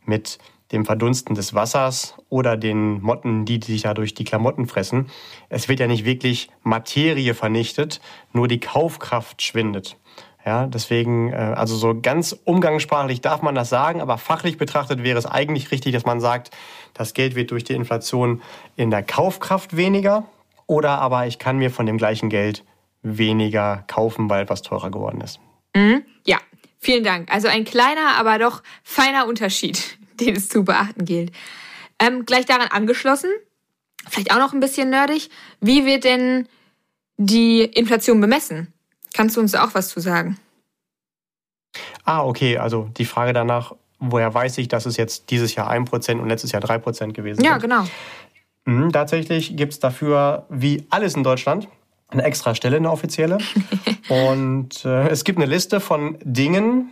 mit 0.04 0.38
dem 0.72 0.84
Verdunsten 0.84 1.34
des 1.34 1.54
Wassers 1.54 2.14
oder 2.28 2.56
den 2.56 3.00
Motten, 3.00 3.44
die 3.44 3.61
sich 3.62 3.84
ja 3.84 3.94
durch 3.94 4.14
die 4.14 4.24
Klamotten 4.24 4.66
fressen. 4.66 5.06
Es 5.48 5.68
wird 5.68 5.80
ja 5.80 5.87
nicht 5.87 6.04
wirklich 6.04 6.50
Materie 6.62 7.34
vernichtet, 7.34 8.00
nur 8.32 8.48
die 8.48 8.61
Kaufkraft 8.61 9.40
schwindet. 9.42 9.96
Ja, 10.44 10.66
deswegen, 10.66 11.33
äh, 11.33 11.37
also 11.37 11.77
so 11.77 12.01
ganz 12.01 12.33
umgangssprachlich 12.44 13.20
darf 13.20 13.42
man 13.42 13.55
das 13.55 13.68
sagen, 13.68 14.01
aber 14.01 14.18
fachlich 14.18 14.57
betrachtet 14.57 15.03
wäre 15.03 15.18
es 15.18 15.27
eigentlich 15.27 15.70
richtig, 15.70 15.92
dass 15.92 16.07
man 16.07 16.20
sagt, 16.20 16.51
das 16.94 17.12
Geld 17.12 17.35
wird 17.35 17.51
durch 17.51 17.64
die 17.64 17.74
Inflation 17.74 18.40
in 18.77 18.90
der 18.90 19.03
Kaufkraft 19.03 19.77
weniger 19.77 20.24
oder 20.66 21.01
aber 21.01 21.27
ich 21.27 21.38
kann 21.38 21.59
mir 21.59 21.70
von 21.70 21.87
dem 21.87 21.98
gleichen 21.98 22.29
Geld 22.29 22.64
weniger 23.03 23.85
kaufen, 23.87 24.31
weil 24.31 24.42
etwas 24.42 24.62
teurer 24.62 24.90
geworden 24.90 25.20
ist. 25.20 25.40
Mhm. 25.74 26.05
Ja, 26.27 26.38
vielen 26.79 27.05
Dank. 27.05 27.33
Also 27.33 27.48
ein 27.48 27.64
kleiner, 27.64 28.16
aber 28.18 28.38
doch 28.38 28.62
feiner 28.83 29.27
Unterschied, 29.27 29.98
den 30.20 30.37
es 30.37 30.48
zu 30.48 30.64
beachten 30.64 31.05
gilt. 31.05 31.33
Ähm, 31.98 32.27
gleich 32.27 32.46
daran 32.46 32.68
angeschlossen, 32.68 33.31
vielleicht 34.09 34.33
auch 34.33 34.38
noch 34.38 34.53
ein 34.53 34.61
bisschen 34.61 34.90
nerdig, 34.90 35.31
wie 35.61 35.85
wird 35.85 36.05
denn 36.05 36.48
die 37.16 37.62
Inflation 37.62 38.20
bemessen? 38.20 38.72
Kannst 39.18 39.37
du 39.37 39.40
uns 39.40 39.52
auch 39.57 39.74
was 39.74 39.88
zu 39.88 39.98
sagen? 39.98 40.38
Ah, 42.04 42.22
okay. 42.24 42.57
Also 42.57 42.88
die 42.96 43.04
Frage 43.04 43.33
danach, 43.33 43.74
woher 43.98 44.33
weiß 44.33 44.59
ich, 44.59 44.68
dass 44.68 44.87
es 44.87 44.96
jetzt 44.96 45.31
dieses 45.31 45.57
Jahr 45.57 45.68
1% 45.68 46.20
und 46.20 46.28
letztes 46.28 46.52
Jahr 46.52 46.62
3% 46.62 47.14
gewesen 47.14 47.42
ja, 47.42 47.59
sind? 47.59 47.68
Ja, 47.68 47.83
genau. 47.83 47.90
Mhm, 48.64 48.92
tatsächlich 48.92 49.57
gibt 49.57 49.72
es 49.72 49.81
dafür, 49.81 50.46
wie 50.50 50.87
alles 50.90 51.16
in 51.16 51.24
Deutschland, 51.24 51.66
eine 52.07 52.22
extra 52.22 52.54
Stelle, 52.54 52.76
eine 52.76 52.92
offizielle. 52.92 53.38
und 54.09 54.85
äh, 54.85 55.09
es 55.09 55.24
gibt 55.24 55.40
eine 55.40 55.46
Liste 55.46 55.81
von 55.81 56.16
Dingen, 56.22 56.88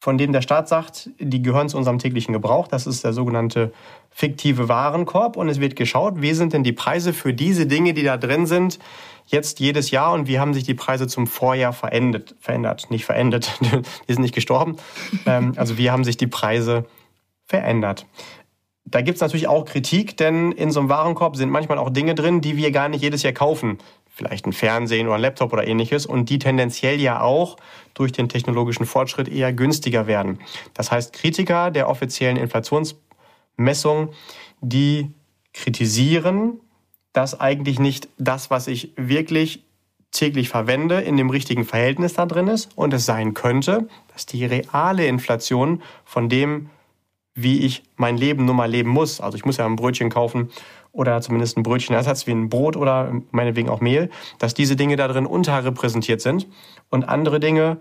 von 0.00 0.16
denen 0.16 0.32
der 0.32 0.40
Staat 0.40 0.66
sagt, 0.66 1.10
die 1.18 1.42
gehören 1.42 1.68
zu 1.68 1.76
unserem 1.76 1.98
täglichen 1.98 2.32
Gebrauch. 2.32 2.68
Das 2.68 2.86
ist 2.86 3.04
der 3.04 3.12
sogenannte 3.12 3.74
fiktive 4.08 4.70
Warenkorb. 4.70 5.36
Und 5.36 5.50
es 5.50 5.60
wird 5.60 5.76
geschaut, 5.76 6.22
wie 6.22 6.32
sind 6.32 6.54
denn 6.54 6.64
die 6.64 6.72
Preise 6.72 7.12
für 7.12 7.34
diese 7.34 7.66
Dinge, 7.66 7.92
die 7.92 8.02
da 8.02 8.16
drin 8.16 8.46
sind, 8.46 8.78
jetzt 9.26 9.60
jedes 9.60 9.90
Jahr 9.90 10.12
und 10.12 10.26
wie 10.26 10.38
haben 10.38 10.54
sich 10.54 10.64
die 10.64 10.74
Preise 10.74 11.06
zum 11.06 11.26
Vorjahr 11.26 11.72
verändert, 11.72 12.34
verändert, 12.40 12.90
nicht 12.90 13.04
verändert, 13.04 13.52
die 14.08 14.12
sind 14.12 14.22
nicht 14.22 14.34
gestorben. 14.34 14.76
Ähm, 15.24 15.52
also 15.56 15.78
wie 15.78 15.90
haben 15.90 16.04
sich 16.04 16.16
die 16.16 16.26
Preise 16.26 16.84
verändert. 17.44 18.06
Da 18.84 19.02
gibt 19.02 19.16
es 19.16 19.20
natürlich 19.20 19.46
auch 19.46 19.64
Kritik, 19.64 20.16
denn 20.16 20.52
in 20.52 20.70
so 20.70 20.80
einem 20.80 20.88
Warenkorb 20.88 21.36
sind 21.36 21.50
manchmal 21.50 21.78
auch 21.78 21.90
Dinge 21.90 22.14
drin, 22.14 22.40
die 22.40 22.56
wir 22.56 22.72
gar 22.72 22.88
nicht 22.88 23.02
jedes 23.02 23.22
Jahr 23.22 23.32
kaufen. 23.32 23.78
Vielleicht 24.08 24.46
ein 24.46 24.52
Fernsehen 24.52 25.06
oder 25.06 25.16
ein 25.16 25.22
Laptop 25.22 25.52
oder 25.52 25.66
ähnliches 25.66 26.04
und 26.04 26.28
die 26.28 26.38
tendenziell 26.38 27.00
ja 27.00 27.20
auch 27.20 27.56
durch 27.94 28.12
den 28.12 28.28
technologischen 28.28 28.84
Fortschritt 28.84 29.28
eher 29.28 29.52
günstiger 29.52 30.06
werden. 30.06 30.40
Das 30.74 30.90
heißt, 30.90 31.12
Kritiker 31.12 31.70
der 31.70 31.88
offiziellen 31.88 32.36
Inflationsmessung, 32.36 34.10
die 34.60 35.10
kritisieren, 35.54 36.60
dass 37.12 37.38
eigentlich 37.38 37.78
nicht 37.78 38.08
das, 38.18 38.50
was 38.50 38.66
ich 38.66 38.92
wirklich 38.96 39.64
täglich 40.12 40.48
verwende, 40.48 41.00
in 41.00 41.16
dem 41.16 41.30
richtigen 41.30 41.64
Verhältnis 41.64 42.14
da 42.14 42.26
drin 42.26 42.48
ist 42.48 42.70
und 42.76 42.92
es 42.92 43.06
sein 43.06 43.34
könnte, 43.34 43.88
dass 44.12 44.26
die 44.26 44.44
reale 44.44 45.06
Inflation 45.06 45.82
von 46.04 46.28
dem, 46.28 46.68
wie 47.34 47.60
ich 47.60 47.82
mein 47.96 48.18
Leben 48.18 48.44
nun 48.44 48.56
mal 48.56 48.70
leben 48.70 48.90
muss, 48.90 49.20
also 49.20 49.36
ich 49.36 49.46
muss 49.46 49.56
ja 49.56 49.64
ein 49.64 49.76
Brötchen 49.76 50.10
kaufen 50.10 50.50
oder 50.92 51.22
zumindest 51.22 51.56
ein 51.56 51.62
Brötchenersatz 51.62 52.26
wie 52.26 52.32
ein 52.32 52.50
Brot 52.50 52.76
oder 52.76 53.12
meinetwegen 53.30 53.70
auch 53.70 53.80
Mehl, 53.80 54.10
dass 54.38 54.52
diese 54.52 54.76
Dinge 54.76 54.96
da 54.96 55.08
drin 55.08 55.24
unterrepräsentiert 55.24 56.20
sind 56.20 56.46
und 56.90 57.04
andere 57.04 57.40
Dinge, 57.40 57.78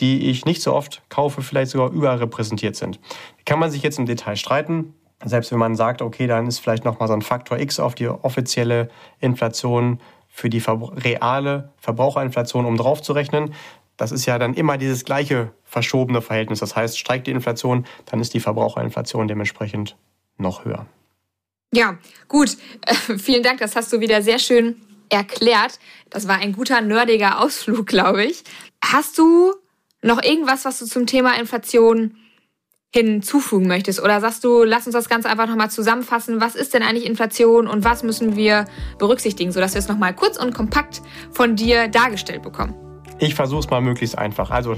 die 0.00 0.30
ich 0.30 0.44
nicht 0.44 0.62
so 0.62 0.74
oft 0.74 1.02
kaufe, 1.08 1.42
vielleicht 1.42 1.70
sogar 1.70 1.90
überrepräsentiert 1.90 2.76
sind. 2.76 3.00
Kann 3.46 3.58
man 3.58 3.70
sich 3.70 3.82
jetzt 3.82 3.98
im 3.98 4.06
Detail 4.06 4.36
streiten. 4.36 4.94
Selbst 5.24 5.52
wenn 5.52 5.58
man 5.58 5.74
sagt, 5.74 6.02
okay, 6.02 6.26
dann 6.26 6.46
ist 6.46 6.60
vielleicht 6.60 6.84
nochmal 6.84 7.08
so 7.08 7.14
ein 7.14 7.22
Faktor 7.22 7.58
X 7.58 7.78
auf 7.78 7.94
die 7.94 8.08
offizielle 8.08 8.88
Inflation 9.20 10.00
für 10.28 10.48
die 10.48 10.62
reale 10.66 11.72
Verbraucherinflation 11.78 12.64
um 12.64 12.76
drauf 12.76 13.02
zu 13.02 13.12
rechnen. 13.12 13.54
Das 13.96 14.12
ist 14.12 14.24
ja 14.24 14.38
dann 14.38 14.54
immer 14.54 14.78
dieses 14.78 15.04
gleiche 15.04 15.52
verschobene 15.64 16.22
Verhältnis. 16.22 16.60
Das 16.60 16.74
heißt, 16.74 16.98
steigt 16.98 17.26
die 17.26 17.32
Inflation, 17.32 17.84
dann 18.06 18.20
ist 18.20 18.32
die 18.32 18.40
Verbraucherinflation 18.40 19.28
dementsprechend 19.28 19.96
noch 20.38 20.64
höher. 20.64 20.86
Ja, 21.72 21.98
gut. 22.26 22.56
Äh, 22.86 22.94
vielen 23.18 23.42
Dank. 23.42 23.60
Das 23.60 23.76
hast 23.76 23.92
du 23.92 24.00
wieder 24.00 24.22
sehr 24.22 24.38
schön 24.38 24.76
erklärt. 25.10 25.78
Das 26.08 26.26
war 26.28 26.38
ein 26.38 26.52
guter, 26.52 26.80
nerdiger 26.80 27.40
Ausflug, 27.40 27.86
glaube 27.86 28.24
ich. 28.24 28.42
Hast 28.82 29.18
du 29.18 29.52
noch 30.02 30.22
irgendwas, 30.22 30.64
was 30.64 30.78
du 30.78 30.86
zum 30.86 31.06
Thema 31.06 31.38
Inflation 31.38 32.16
hinzufügen 32.94 33.68
möchtest? 33.68 34.02
Oder 34.02 34.20
sagst 34.20 34.44
du, 34.44 34.64
lass 34.64 34.86
uns 34.86 34.94
das 34.94 35.08
Ganze 35.08 35.28
einfach 35.28 35.46
nochmal 35.46 35.70
zusammenfassen. 35.70 36.40
Was 36.40 36.54
ist 36.54 36.74
denn 36.74 36.82
eigentlich 36.82 37.06
Inflation 37.06 37.66
und 37.66 37.84
was 37.84 38.02
müssen 38.02 38.36
wir 38.36 38.64
berücksichtigen, 38.98 39.52
sodass 39.52 39.74
wir 39.74 39.78
es 39.78 39.88
nochmal 39.88 40.14
kurz 40.14 40.36
und 40.36 40.54
kompakt 40.54 41.02
von 41.32 41.56
dir 41.56 41.88
dargestellt 41.88 42.42
bekommen? 42.42 42.74
Ich 43.22 43.34
versuche 43.34 43.60
es 43.60 43.70
mal 43.70 43.82
möglichst 43.82 44.16
einfach. 44.16 44.50
Also, 44.50 44.76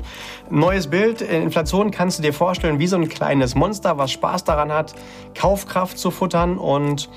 neues 0.50 0.88
Bild. 0.88 1.22
Inflation 1.22 1.92
kannst 1.92 2.18
du 2.18 2.22
dir 2.24 2.32
vorstellen 2.32 2.80
wie 2.80 2.88
so 2.88 2.96
ein 2.96 3.08
kleines 3.08 3.54
Monster, 3.54 3.98
was 3.98 4.10
Spaß 4.10 4.42
daran 4.42 4.72
hat, 4.72 4.94
Kaufkraft 5.38 5.96
zu 5.96 6.10
futtern. 6.10 6.58
Und 6.58 7.08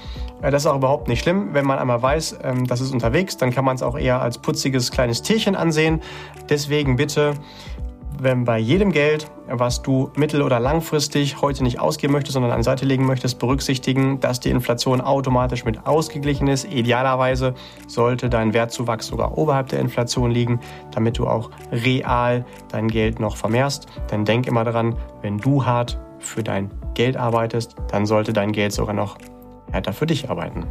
äh, 0.43 0.51
das 0.51 0.63
ist 0.63 0.67
auch 0.67 0.75
überhaupt 0.75 1.07
nicht 1.07 1.23
schlimm. 1.23 1.49
Wenn 1.53 1.65
man 1.65 1.79
einmal 1.79 1.99
weiß, 1.99 2.37
ähm, 2.43 2.67
das 2.67 2.79
ist 2.79 2.93
unterwegs, 2.93 3.37
dann 3.37 3.51
kann 3.51 3.65
man 3.65 3.75
es 3.75 3.81
auch 3.81 3.97
eher 3.97 4.21
als 4.21 4.37
putziges 4.37 4.91
kleines 4.91 5.23
Tierchen 5.23 5.55
ansehen. 5.55 5.99
Deswegen 6.47 6.95
bitte 6.95 7.33
wenn 8.19 8.45
bei 8.45 8.57
jedem 8.57 8.91
Geld, 8.91 9.29
was 9.47 9.81
du 9.81 10.11
mittel- 10.15 10.41
oder 10.41 10.59
langfristig 10.59 11.41
heute 11.41 11.63
nicht 11.63 11.79
ausgeben 11.79 12.13
möchtest, 12.13 12.33
sondern 12.33 12.51
an 12.51 12.59
die 12.59 12.63
Seite 12.63 12.85
legen 12.85 13.05
möchtest, 13.05 13.39
berücksichtigen, 13.39 14.19
dass 14.19 14.39
die 14.39 14.49
Inflation 14.49 15.01
automatisch 15.01 15.65
mit 15.65 15.85
ausgeglichen 15.85 16.47
ist. 16.47 16.65
Idealerweise 16.65 17.53
sollte 17.87 18.29
dein 18.29 18.53
Wertzuwachs 18.53 19.07
sogar 19.07 19.37
oberhalb 19.37 19.69
der 19.69 19.79
Inflation 19.79 20.31
liegen, 20.31 20.59
damit 20.91 21.17
du 21.17 21.27
auch 21.27 21.49
real 21.71 22.45
dein 22.71 22.87
Geld 22.87 23.19
noch 23.19 23.37
vermehrst. 23.37 23.87
Denn 24.11 24.25
denk 24.25 24.47
immer 24.47 24.63
daran, 24.63 24.95
wenn 25.21 25.37
du 25.37 25.65
hart 25.65 25.99
für 26.19 26.43
dein 26.43 26.71
Geld 26.93 27.17
arbeitest, 27.17 27.75
dann 27.91 28.05
sollte 28.05 28.33
dein 28.33 28.51
Geld 28.51 28.73
sogar 28.73 28.93
noch 28.93 29.17
weiter 29.71 29.93
für 29.93 30.05
dich 30.05 30.29
arbeiten. 30.29 30.65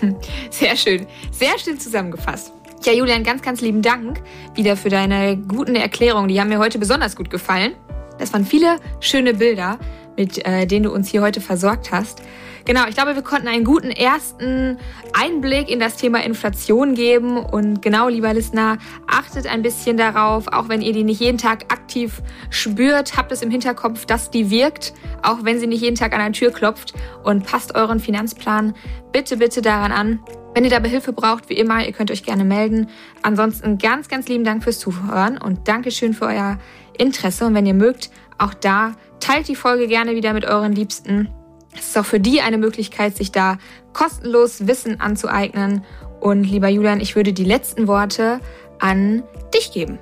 Sehr 0.50 0.76
schön, 0.76 1.06
sehr 1.32 1.58
schön 1.58 1.80
zusammengefasst. 1.80 2.52
Ja, 2.84 2.92
Julian, 2.92 3.24
ganz, 3.24 3.40
ganz 3.40 3.62
lieben 3.62 3.80
Dank 3.80 4.20
wieder 4.54 4.76
für 4.76 4.90
deine 4.90 5.38
guten 5.38 5.74
Erklärungen. 5.74 6.28
Die 6.28 6.38
haben 6.38 6.50
mir 6.50 6.58
heute 6.58 6.78
besonders 6.78 7.16
gut 7.16 7.30
gefallen. 7.30 7.72
Das 8.18 8.34
waren 8.34 8.44
viele 8.44 8.76
schöne 9.00 9.32
Bilder, 9.32 9.78
mit 10.18 10.44
äh, 10.44 10.66
denen 10.66 10.82
du 10.82 10.92
uns 10.92 11.08
hier 11.08 11.22
heute 11.22 11.40
versorgt 11.40 11.92
hast. 11.92 12.20
Genau, 12.66 12.86
ich 12.86 12.94
glaube, 12.94 13.14
wir 13.14 13.22
konnten 13.22 13.48
einen 13.48 13.64
guten 13.64 13.90
ersten 13.90 14.76
Einblick 15.14 15.70
in 15.70 15.80
das 15.80 15.96
Thema 15.96 16.22
Inflation 16.24 16.94
geben. 16.94 17.38
Und 17.38 17.80
genau, 17.80 18.08
lieber 18.08 18.34
Listener, 18.34 18.76
achtet 19.06 19.46
ein 19.46 19.62
bisschen 19.62 19.96
darauf, 19.96 20.48
auch 20.48 20.68
wenn 20.68 20.82
ihr 20.82 20.92
die 20.92 21.04
nicht 21.04 21.20
jeden 21.20 21.38
Tag 21.38 21.72
aktiv 21.72 22.20
spürt, 22.50 23.16
habt 23.16 23.32
es 23.32 23.40
im 23.40 23.50
Hinterkopf, 23.50 24.04
dass 24.04 24.30
die 24.30 24.50
wirkt, 24.50 24.92
auch 25.22 25.38
wenn 25.42 25.58
sie 25.58 25.66
nicht 25.66 25.80
jeden 25.80 25.96
Tag 25.96 26.12
an 26.12 26.18
der 26.18 26.32
Tür 26.32 26.50
klopft. 26.50 26.92
Und 27.22 27.46
passt 27.46 27.74
euren 27.74 27.98
Finanzplan 27.98 28.74
bitte, 29.10 29.38
bitte 29.38 29.62
daran 29.62 29.90
an. 29.90 30.20
Wenn 30.54 30.62
ihr 30.62 30.70
dabei 30.70 30.88
Hilfe 30.88 31.12
braucht, 31.12 31.48
wie 31.48 31.54
immer, 31.54 31.84
ihr 31.84 31.92
könnt 31.92 32.12
euch 32.12 32.22
gerne 32.22 32.44
melden. 32.44 32.88
Ansonsten 33.22 33.76
ganz, 33.76 34.08
ganz 34.08 34.28
lieben 34.28 34.44
Dank 34.44 34.62
fürs 34.62 34.78
Zuhören 34.78 35.36
und 35.36 35.66
Dankeschön 35.66 36.14
für 36.14 36.26
euer 36.26 36.58
Interesse. 36.96 37.46
Und 37.46 37.54
wenn 37.54 37.66
ihr 37.66 37.74
mögt, 37.74 38.10
auch 38.38 38.54
da 38.54 38.92
teilt 39.18 39.48
die 39.48 39.56
Folge 39.56 39.88
gerne 39.88 40.14
wieder 40.14 40.32
mit 40.32 40.44
euren 40.44 40.72
Liebsten. 40.72 41.28
Es 41.76 41.88
ist 41.88 41.98
auch 41.98 42.04
für 42.04 42.20
die 42.20 42.40
eine 42.40 42.56
Möglichkeit, 42.56 43.16
sich 43.16 43.32
da 43.32 43.58
kostenlos 43.92 44.68
Wissen 44.68 45.00
anzueignen. 45.00 45.84
Und 46.20 46.44
lieber 46.44 46.68
Julian, 46.68 47.00
ich 47.00 47.16
würde 47.16 47.32
die 47.32 47.44
letzten 47.44 47.88
Worte 47.88 48.38
an 48.78 49.24
dich 49.52 49.72
geben. 49.72 49.98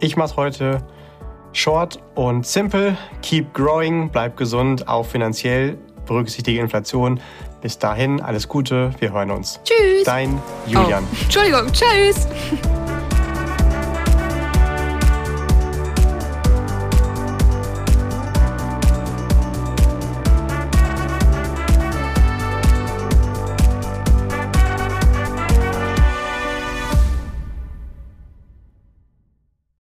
Ich 0.00 0.16
mache 0.16 0.34
heute 0.34 0.84
short 1.52 2.00
und 2.16 2.44
simple. 2.44 2.96
Keep 3.22 3.54
growing, 3.54 4.10
bleib 4.10 4.36
gesund, 4.36 4.88
auch 4.88 5.06
finanziell, 5.06 5.78
berücksichtige 6.06 6.60
Inflation. 6.60 7.20
Bis 7.62 7.78
dahin, 7.78 8.20
alles 8.20 8.48
Gute, 8.48 8.90
wir 8.98 9.12
hören 9.12 9.30
uns. 9.30 9.60
Tschüss. 9.62 10.04
Dein 10.04 10.42
Julian. 10.66 11.04
Oh, 11.10 11.22
Entschuldigung, 11.22 11.72
tschüss. 11.72 12.26